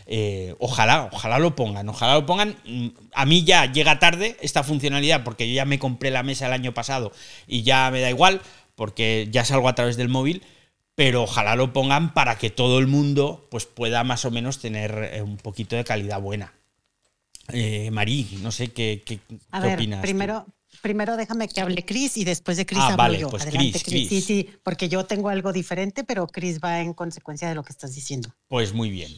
Eh, 0.06 0.54
ojalá, 0.58 1.10
ojalá 1.12 1.38
lo 1.38 1.54
pongan, 1.54 1.86
ojalá 1.88 2.14
lo 2.14 2.24
pongan. 2.24 2.56
Mm, 2.64 2.88
a 3.12 3.26
mí 3.26 3.44
ya 3.44 3.70
llega 3.70 3.98
tarde 3.98 4.38
esta 4.40 4.62
funcionalidad 4.62 5.22
porque 5.22 5.46
yo 5.46 5.54
ya 5.54 5.66
me 5.66 5.78
compré 5.78 6.10
la 6.10 6.22
mesa 6.22 6.46
el 6.46 6.54
año 6.54 6.72
pasado 6.72 7.12
y 7.46 7.62
ya 7.62 7.90
me 7.90 8.00
da 8.00 8.08
igual 8.08 8.40
porque 8.74 9.28
ya 9.30 9.44
salgo 9.44 9.68
a 9.68 9.74
través 9.74 9.98
del 9.98 10.08
móvil, 10.08 10.42
pero 10.94 11.24
ojalá 11.24 11.56
lo 11.56 11.72
pongan 11.72 12.14
para 12.14 12.38
que 12.38 12.50
todo 12.50 12.78
el 12.78 12.86
mundo 12.86 13.48
pues, 13.50 13.66
pueda 13.66 14.04
más 14.04 14.24
o 14.24 14.30
menos 14.30 14.60
tener 14.60 15.10
eh, 15.12 15.22
un 15.22 15.36
poquito 15.36 15.76
de 15.76 15.84
calidad 15.84 16.20
buena. 16.20 16.54
Eh, 17.52 17.90
Marí, 17.90 18.38
no 18.42 18.52
sé 18.52 18.68
qué, 18.68 19.02
qué, 19.04 19.20
a 19.50 19.60
ver, 19.60 19.74
opinas. 19.74 20.00
Primero, 20.00 20.46
primero 20.80 21.16
déjame 21.16 21.48
que 21.48 21.60
hable 21.60 21.84
Chris 21.84 22.16
y 22.16 22.24
después 22.24 22.56
de 22.56 22.64
Chris 22.64 22.80
ah, 22.82 22.96
hablo 22.98 23.18
yo. 23.18 23.28
Pues 23.28 23.42
Adelante, 23.42 23.80
Chris, 23.84 24.08
Sí, 24.08 24.20
sí, 24.20 24.50
porque 24.62 24.88
yo 24.88 25.04
tengo 25.04 25.28
algo 25.28 25.52
diferente, 25.52 26.04
pero 26.04 26.26
Chris 26.26 26.60
va 26.62 26.80
en 26.80 26.94
consecuencia 26.94 27.48
de 27.48 27.54
lo 27.54 27.62
que 27.62 27.72
estás 27.72 27.94
diciendo. 27.94 28.34
Pues 28.48 28.72
muy 28.72 28.90
bien. 28.90 29.12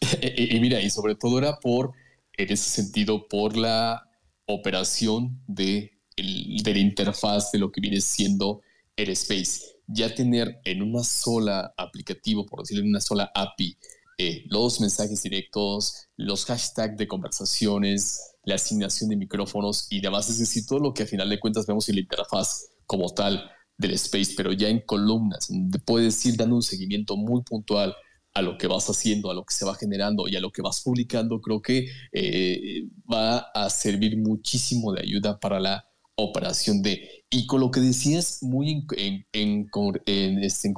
y, 0.36 0.58
mira, 0.60 0.80
y 0.80 0.90
sobre 0.90 1.14
todo 1.14 1.38
era 1.38 1.60
por, 1.60 1.92
en 2.32 2.52
ese 2.52 2.70
sentido, 2.70 3.28
por 3.28 3.56
la 3.56 4.10
operación 4.46 5.40
de, 5.46 5.92
el, 6.16 6.56
de 6.62 6.72
la 6.72 6.80
interfaz 6.80 7.52
de 7.52 7.58
lo 7.58 7.70
que 7.70 7.80
viene 7.80 8.00
siendo 8.00 8.62
el 8.96 9.10
Space. 9.10 9.62
Ya 9.86 10.14
tener 10.14 10.60
en 10.64 10.82
una 10.82 11.04
sola 11.04 11.74
aplicativo, 11.76 12.46
por 12.46 12.60
decirlo 12.60 12.82
en 12.82 12.90
una 12.90 13.00
sola 13.00 13.30
API, 13.34 13.76
eh, 14.18 14.44
los 14.48 14.80
mensajes 14.80 15.22
directos, 15.22 16.08
los 16.16 16.44
hashtags 16.44 16.96
de 16.96 17.08
conversaciones, 17.08 18.36
la 18.44 18.54
asignación 18.54 19.10
de 19.10 19.16
micrófonos 19.16 19.86
y 19.90 20.00
demás. 20.00 20.30
Es 20.30 20.38
decir, 20.38 20.64
todo 20.66 20.78
lo 20.78 20.94
que 20.94 21.02
a 21.02 21.06
final 21.06 21.28
de 21.28 21.40
cuentas 21.40 21.66
vemos 21.66 21.88
en 21.88 21.96
la 21.96 22.02
interfaz 22.02 22.68
como 22.86 23.08
tal 23.10 23.50
del 23.76 23.92
space, 23.92 24.34
pero 24.36 24.52
ya 24.52 24.68
en 24.68 24.80
columnas, 24.80 25.48
donde 25.48 25.78
puedes 25.80 26.24
ir 26.26 26.36
dando 26.36 26.56
un 26.56 26.62
seguimiento 26.62 27.16
muy 27.16 27.42
puntual 27.42 27.94
a 28.32 28.42
lo 28.42 28.58
que 28.58 28.66
vas 28.66 28.88
haciendo, 28.88 29.30
a 29.30 29.34
lo 29.34 29.44
que 29.44 29.54
se 29.54 29.64
va 29.64 29.74
generando 29.74 30.28
y 30.28 30.36
a 30.36 30.40
lo 30.40 30.50
que 30.50 30.62
vas 30.62 30.80
publicando, 30.82 31.40
creo 31.40 31.62
que 31.62 31.88
eh, 32.12 32.84
va 33.12 33.38
a 33.38 33.70
servir 33.70 34.16
muchísimo 34.18 34.92
de 34.92 35.02
ayuda 35.02 35.38
para 35.38 35.60
la 35.60 35.88
operación 36.16 36.82
de... 36.82 37.24
Y 37.30 37.46
con 37.46 37.60
lo 37.60 37.70
que 37.70 37.80
decías 37.80 38.42
muy 38.42 38.70
en, 38.70 38.86
en, 38.96 39.26
en, 39.32 39.70
en 40.06 40.44
este, 40.44 40.72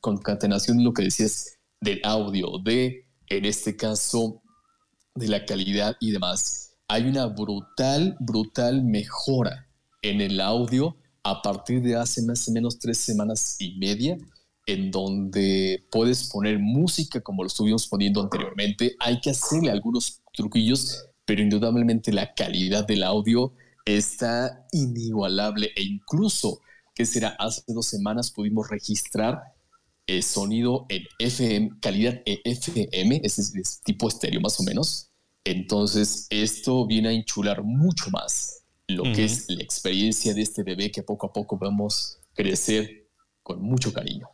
concatenación, 0.00 0.84
lo 0.84 0.92
que 0.92 1.02
decías 1.04 1.58
del 1.80 2.00
audio, 2.04 2.58
de, 2.64 3.06
en 3.28 3.44
este 3.44 3.76
caso, 3.76 4.42
de 5.14 5.28
la 5.28 5.44
calidad 5.44 5.96
y 6.00 6.12
demás. 6.12 6.74
Hay 6.88 7.04
una 7.04 7.26
brutal, 7.26 8.16
brutal 8.20 8.84
mejora 8.84 9.66
en 10.02 10.20
el 10.20 10.40
audio 10.40 10.96
a 11.24 11.42
partir 11.42 11.82
de 11.82 11.96
hace 11.96 12.22
más 12.22 12.46
o 12.48 12.52
menos 12.52 12.78
tres 12.78 12.98
semanas 12.98 13.56
y 13.58 13.76
media, 13.78 14.16
en 14.66 14.90
donde 14.92 15.84
puedes 15.90 16.28
poner 16.28 16.58
música 16.60 17.20
como 17.20 17.42
lo 17.42 17.48
estuvimos 17.48 17.88
poniendo 17.88 18.22
anteriormente. 18.22 18.94
Hay 19.00 19.20
que 19.20 19.30
hacerle 19.30 19.72
algunos 19.72 20.20
truquillos, 20.32 21.04
pero 21.24 21.42
indudablemente 21.42 22.12
la 22.12 22.32
calidad 22.34 22.86
del 22.86 23.02
audio 23.02 23.52
está 23.86 24.66
inigualable 24.72 25.72
e 25.74 25.82
incluso, 25.82 26.60
que 26.94 27.06
será 27.06 27.30
hace 27.38 27.62
dos 27.68 27.86
semanas 27.86 28.30
pudimos 28.30 28.68
registrar 28.68 29.40
el 30.06 30.22
sonido 30.22 30.86
en 30.88 31.04
FM, 31.18 31.78
calidad 31.80 32.20
FM, 32.24 33.20
ese 33.24 33.40
es 33.40 33.80
tipo 33.82 34.08
estéreo 34.08 34.40
más 34.40 34.60
o 34.60 34.62
menos. 34.62 35.10
Entonces, 35.44 36.26
esto 36.30 36.86
viene 36.86 37.08
a 37.08 37.12
enchular 37.12 37.62
mucho 37.62 38.10
más 38.10 38.64
lo 38.88 39.02
que 39.04 39.24
es 39.24 39.46
la 39.48 39.62
experiencia 39.62 40.32
de 40.32 40.42
este 40.42 40.62
bebé 40.62 40.90
que 40.90 41.02
poco 41.02 41.26
a 41.26 41.32
poco 41.32 41.58
vemos 41.58 42.18
crecer 42.34 43.08
con 43.42 43.62
mucho 43.62 43.92
cariño. 43.92 44.28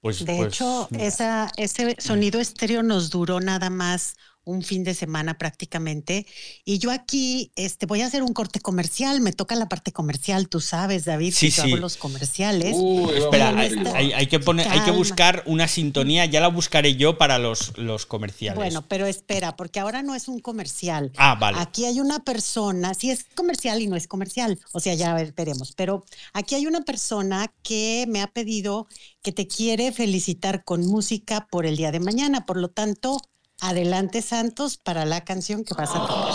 Pues, 0.00 0.24
de 0.24 0.36
pues, 0.36 0.54
hecho, 0.54 0.88
esa, 0.98 1.50
ese 1.56 1.96
sonido 2.00 2.40
estéreo 2.40 2.82
nos 2.82 3.10
duró 3.10 3.40
nada 3.40 3.70
más 3.70 4.16
un 4.50 4.62
fin 4.62 4.84
de 4.84 4.94
semana 4.94 5.38
prácticamente. 5.38 6.26
Y 6.64 6.78
yo 6.78 6.90
aquí 6.90 7.52
este, 7.56 7.86
voy 7.86 8.02
a 8.02 8.06
hacer 8.06 8.22
un 8.22 8.32
corte 8.32 8.60
comercial, 8.60 9.20
me 9.20 9.32
toca 9.32 9.54
la 9.54 9.68
parte 9.68 9.92
comercial, 9.92 10.48
tú 10.48 10.60
sabes, 10.60 11.04
David, 11.04 11.32
sí, 11.34 11.50
yo 11.50 11.62
hago 11.62 11.76
los 11.76 11.96
comerciales. 11.96 12.76
espera, 13.16 13.56
hay, 13.58 14.26
que 14.26 14.40
poner, 14.40 14.68
hay 14.68 14.80
que 14.80 14.90
buscar 14.90 15.42
una 15.46 15.68
sintonía, 15.68 16.26
ya 16.26 16.40
la 16.40 16.48
buscaré 16.48 16.96
yo 16.96 17.16
para 17.16 17.38
los, 17.38 17.76
los 17.78 18.06
comerciales. 18.06 18.56
Bueno, 18.56 18.86
pero 18.88 19.06
espera, 19.06 19.56
porque 19.56 19.80
ahora 19.80 20.02
no 20.02 20.14
es 20.14 20.28
un 20.28 20.40
comercial. 20.40 21.12
Ah, 21.16 21.36
vale. 21.40 21.58
Aquí 21.60 21.84
hay 21.84 22.00
una 22.00 22.18
persona, 22.20 22.94
sí 22.94 23.10
es 23.10 23.24
comercial 23.34 23.80
y 23.80 23.86
no 23.86 23.96
es 23.96 24.08
comercial, 24.08 24.58
o 24.72 24.80
sea, 24.80 24.94
ya 24.94 25.14
veremos, 25.14 25.72
pero 25.72 26.04
aquí 26.32 26.54
hay 26.54 26.66
una 26.66 26.82
persona 26.82 27.52
que 27.62 28.04
me 28.08 28.20
ha 28.20 28.26
pedido 28.26 28.88
que 29.22 29.32
te 29.32 29.46
quiere 29.46 29.92
felicitar 29.92 30.64
con 30.64 30.86
música 30.86 31.46
por 31.50 31.66
el 31.66 31.76
día 31.76 31.92
de 31.92 32.00
mañana, 32.00 32.46
por 32.46 32.56
lo 32.56 32.68
tanto, 32.68 33.20
Adelante 33.60 34.22
Santos 34.22 34.76
para 34.78 35.04
la 35.04 35.24
canción 35.24 35.64
que 35.64 35.74
vas 35.74 35.90
a 35.94 36.06
tocar. 36.06 36.30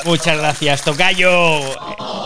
Muchas 0.06 0.38
gracias, 0.38 0.82
Tocayo. 0.82 2.25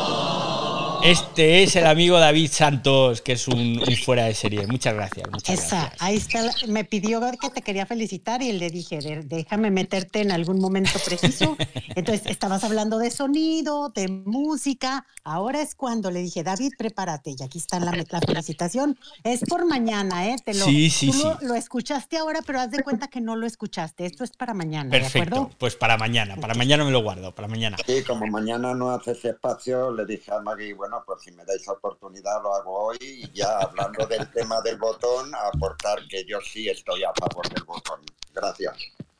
Este 1.03 1.63
es 1.63 1.77
el 1.77 1.87
amigo 1.87 2.19
David 2.19 2.51
Santos, 2.51 3.23
que 3.23 3.33
es 3.33 3.49
un, 3.49 3.81
fuera 4.05 4.25
de 4.25 4.35
serie. 4.35 4.67
Muchas 4.67 4.95
gracias. 4.95 5.31
Muchas 5.31 5.73
ahí 5.99 6.17
está. 6.17 6.41
Me 6.69 6.85
pidió 6.85 7.21
que 7.41 7.51
te 7.51 7.63
quería 7.63 7.87
felicitar 7.87 8.43
y 8.43 8.53
le 8.53 8.71
dije, 8.71 8.99
déjame 9.25 9.71
meterte 9.71 10.21
en 10.21 10.31
algún 10.31 10.61
momento 10.61 10.93
preciso. 11.05 11.57
Entonces, 11.97 12.27
estabas 12.27 12.65
hablando 12.65 12.99
de 12.99 13.11
sonido, 13.11 13.89
de 13.91 14.09
música. 14.09 15.07
Ahora 15.25 15.63
es 15.63 15.75
cuando 15.75 16.11
le 16.11 16.21
dije, 16.21 16.43
David, 16.43 16.73
prepárate. 16.79 17.35
Y 17.39 17.43
aquí 17.43 17.59
está 17.59 17.81
la, 17.81 17.93
la 17.93 18.21
felicitación. 18.21 18.99
Es 19.25 19.41
por 19.41 19.67
mañana, 19.67 20.29
¿eh? 20.29 20.37
Te 20.45 20.55
lo, 20.55 20.65
sí, 20.65 20.91
sí, 20.91 21.13
sí. 21.13 21.23
Lo, 21.43 21.55
escuchaste 21.55 22.19
ahora, 22.19 22.41
pero 22.47 22.61
haz 22.61 22.71
de 22.71 22.83
cuenta 22.83 23.09
que 23.09 23.21
no 23.21 23.37
lo 23.37 23.47
escuchaste. 23.47 24.07
Esto 24.07 24.25
es 24.25 24.31
para 24.33 24.55
mañana. 24.55 24.91
Perfecto. 24.91 25.51
pues 25.59 25.77
para 25.77 25.97
mañana. 25.97 26.37
Para 26.37 26.55
mañana 26.55 26.85
me 26.85 26.91
lo 26.91 27.03
guardo. 27.03 27.35
Para 27.35 27.49
mañana. 27.49 27.77
Sí, 27.87 28.03
como 28.07 28.27
mañana 28.27 28.75
no 28.75 28.91
hace 28.91 29.13
ese 29.13 29.31
espacio, 29.31 29.93
le 29.93 30.05
dije 30.07 30.33
a 30.33 30.41
Maggie, 30.41 30.75
bueno, 30.75 30.89
bueno, 30.90 31.05
pues 31.07 31.22
si 31.22 31.31
me 31.33 31.44
dais 31.44 31.66
oportunidad 31.68 32.42
lo 32.42 32.55
hago 32.55 32.87
hoy 32.87 32.98
y 33.00 33.31
ya 33.33 33.59
hablando 33.59 34.07
del 34.07 34.29
tema 34.35 34.61
del 34.61 34.76
botón, 34.76 35.31
aportar 35.53 36.00
que 36.09 36.24
yo 36.24 36.40
sí 36.40 36.68
estoy 36.68 37.05
a 37.05 37.12
favor 37.12 37.48
del 37.48 37.62
botón. 37.64 38.00
Gracias. 38.35 38.74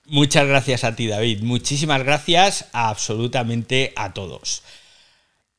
Muchas 0.07 0.47
gracias 0.47 0.83
a 0.83 0.97
ti, 0.97 1.07
David. 1.07 1.43
Muchísimas 1.43 2.03
gracias 2.03 2.67
absolutamente 2.73 3.93
a 3.95 4.13
todos. 4.13 4.65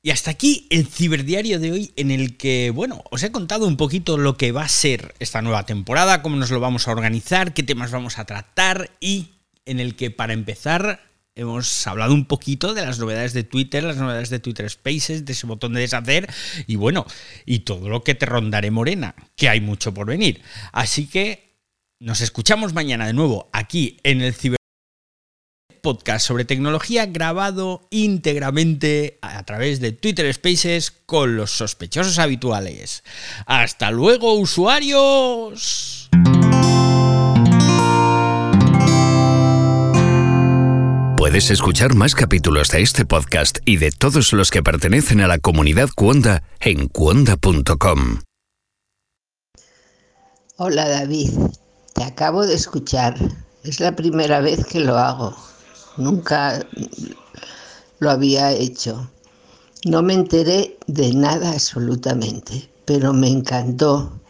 Y 0.03 0.09
hasta 0.09 0.31
aquí 0.31 0.67
el 0.69 0.87
ciberdiario 0.87 1.59
de 1.59 1.71
hoy 1.71 1.93
en 1.95 2.11
el 2.11 2.35
que, 2.35 2.71
bueno, 2.71 3.03
os 3.11 3.23
he 3.23 3.31
contado 3.31 3.67
un 3.67 3.77
poquito 3.77 4.17
lo 4.17 4.35
que 4.35 4.51
va 4.51 4.63
a 4.63 4.67
ser 4.67 5.13
esta 5.19 5.41
nueva 5.41 5.65
temporada, 5.65 6.21
cómo 6.21 6.35
nos 6.35 6.51
lo 6.51 6.59
vamos 6.59 6.87
a 6.87 6.91
organizar, 6.91 7.53
qué 7.53 7.63
temas 7.63 7.91
vamos 7.91 8.17
a 8.17 8.25
tratar 8.25 8.89
y 8.99 9.29
en 9.65 9.79
el 9.79 9.95
que 9.95 10.11
para 10.11 10.33
empezar 10.33 11.10
hemos 11.35 11.87
hablado 11.87 12.13
un 12.13 12.25
poquito 12.25 12.73
de 12.73 12.85
las 12.85 12.99
novedades 12.99 13.33
de 13.33 13.43
Twitter, 13.43 13.83
las 13.83 13.97
novedades 13.97 14.29
de 14.29 14.39
Twitter 14.39 14.69
Spaces, 14.69 15.25
de 15.25 15.33
ese 15.33 15.47
botón 15.47 15.73
de 15.73 15.81
deshacer 15.81 16.29
y 16.67 16.75
bueno, 16.75 17.05
y 17.45 17.59
todo 17.59 17.89
lo 17.89 18.03
que 18.03 18.15
te 18.15 18.25
rondaré 18.25 18.71
morena, 18.71 19.15
que 19.35 19.49
hay 19.49 19.61
mucho 19.61 19.93
por 19.93 20.07
venir. 20.07 20.41
Así 20.71 21.07
que 21.07 21.51
nos 21.99 22.21
escuchamos 22.21 22.73
mañana 22.73 23.07
de 23.07 23.13
nuevo 23.13 23.49
aquí 23.53 23.97
en 24.03 24.21
el 24.21 24.33
Ciber 24.33 24.57
podcast 25.81 26.25
sobre 26.25 26.45
tecnología 26.45 27.07
grabado 27.07 27.87
íntegramente 27.89 29.17
a 29.21 29.43
través 29.43 29.79
de 29.79 29.91
Twitter 29.91 30.31
Spaces 30.33 30.91
con 30.91 31.35
los 31.35 31.51
sospechosos 31.51 32.19
habituales. 32.19 33.03
Hasta 33.45 33.91
luego, 33.91 34.35
usuarios. 34.35 36.00
Puedes 41.31 41.49
escuchar 41.49 41.95
más 41.95 42.13
capítulos 42.13 42.67
de 42.71 42.81
este 42.81 43.05
podcast 43.05 43.59
y 43.63 43.77
de 43.77 43.91
todos 43.91 44.33
los 44.33 44.51
que 44.51 44.61
pertenecen 44.61 45.21
a 45.21 45.27
la 45.27 45.39
comunidad 45.39 45.87
Cuonda 45.95 46.43
en 46.59 46.89
cuonda.com. 46.89 48.19
Hola 50.57 50.89
David, 50.89 51.31
te 51.93 52.03
acabo 52.03 52.45
de 52.45 52.55
escuchar. 52.55 53.15
Es 53.63 53.79
la 53.79 53.95
primera 53.95 54.41
vez 54.41 54.65
que 54.65 54.81
lo 54.81 54.97
hago. 54.97 55.33
Nunca 55.95 56.67
lo 57.99 58.11
había 58.11 58.51
hecho. 58.51 59.09
No 59.85 60.01
me 60.01 60.15
enteré 60.15 60.77
de 60.87 61.13
nada 61.13 61.53
absolutamente, 61.53 62.69
pero 62.83 63.13
me 63.13 63.29
encantó 63.29 64.20